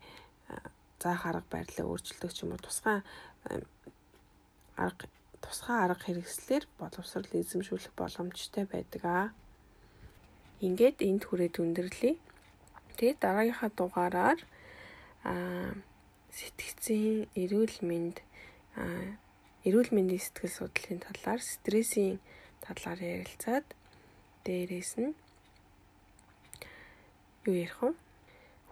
[1.00, 3.00] заах арга барилаа өөрчилдөг ч юм уу тусгай
[4.76, 5.08] арга
[5.40, 9.28] тусгай арга хэрэгслэр боловсрол эзэмшүүлэх боломжтой байдаг аа.
[10.60, 12.14] Ингээд энд хүрээд өндөрлөе.
[12.96, 14.40] Тэгээд дараагийнхаа дугаараар
[15.28, 15.72] аа
[16.36, 18.16] сэтгцийн эрүүл мэнд
[18.80, 19.16] аа
[19.66, 22.16] эрүүл мэндийн сэтгэл судлалын талаар стрессийн
[22.64, 23.66] талаар ярилцаад
[24.44, 25.12] дээрээс нь
[27.46, 27.90] юу ярих вэ?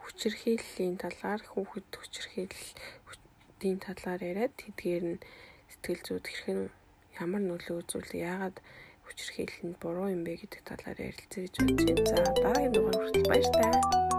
[0.00, 5.18] Хүчирхийллийн талаар хүүхэд хүчирхийллийн талаар яриад тэдгээр нь
[5.84, 6.60] сэтгэл зүйд хэрхэн
[7.20, 8.56] ямар нөлөө үзүүлдэг яагаад
[9.04, 12.08] хүчирхийлэл нь буруу юм бэ гэдэг талаар ярилцъя гэж байна.
[12.08, 14.13] За дараагийн дугаар хүртэл баяр таа.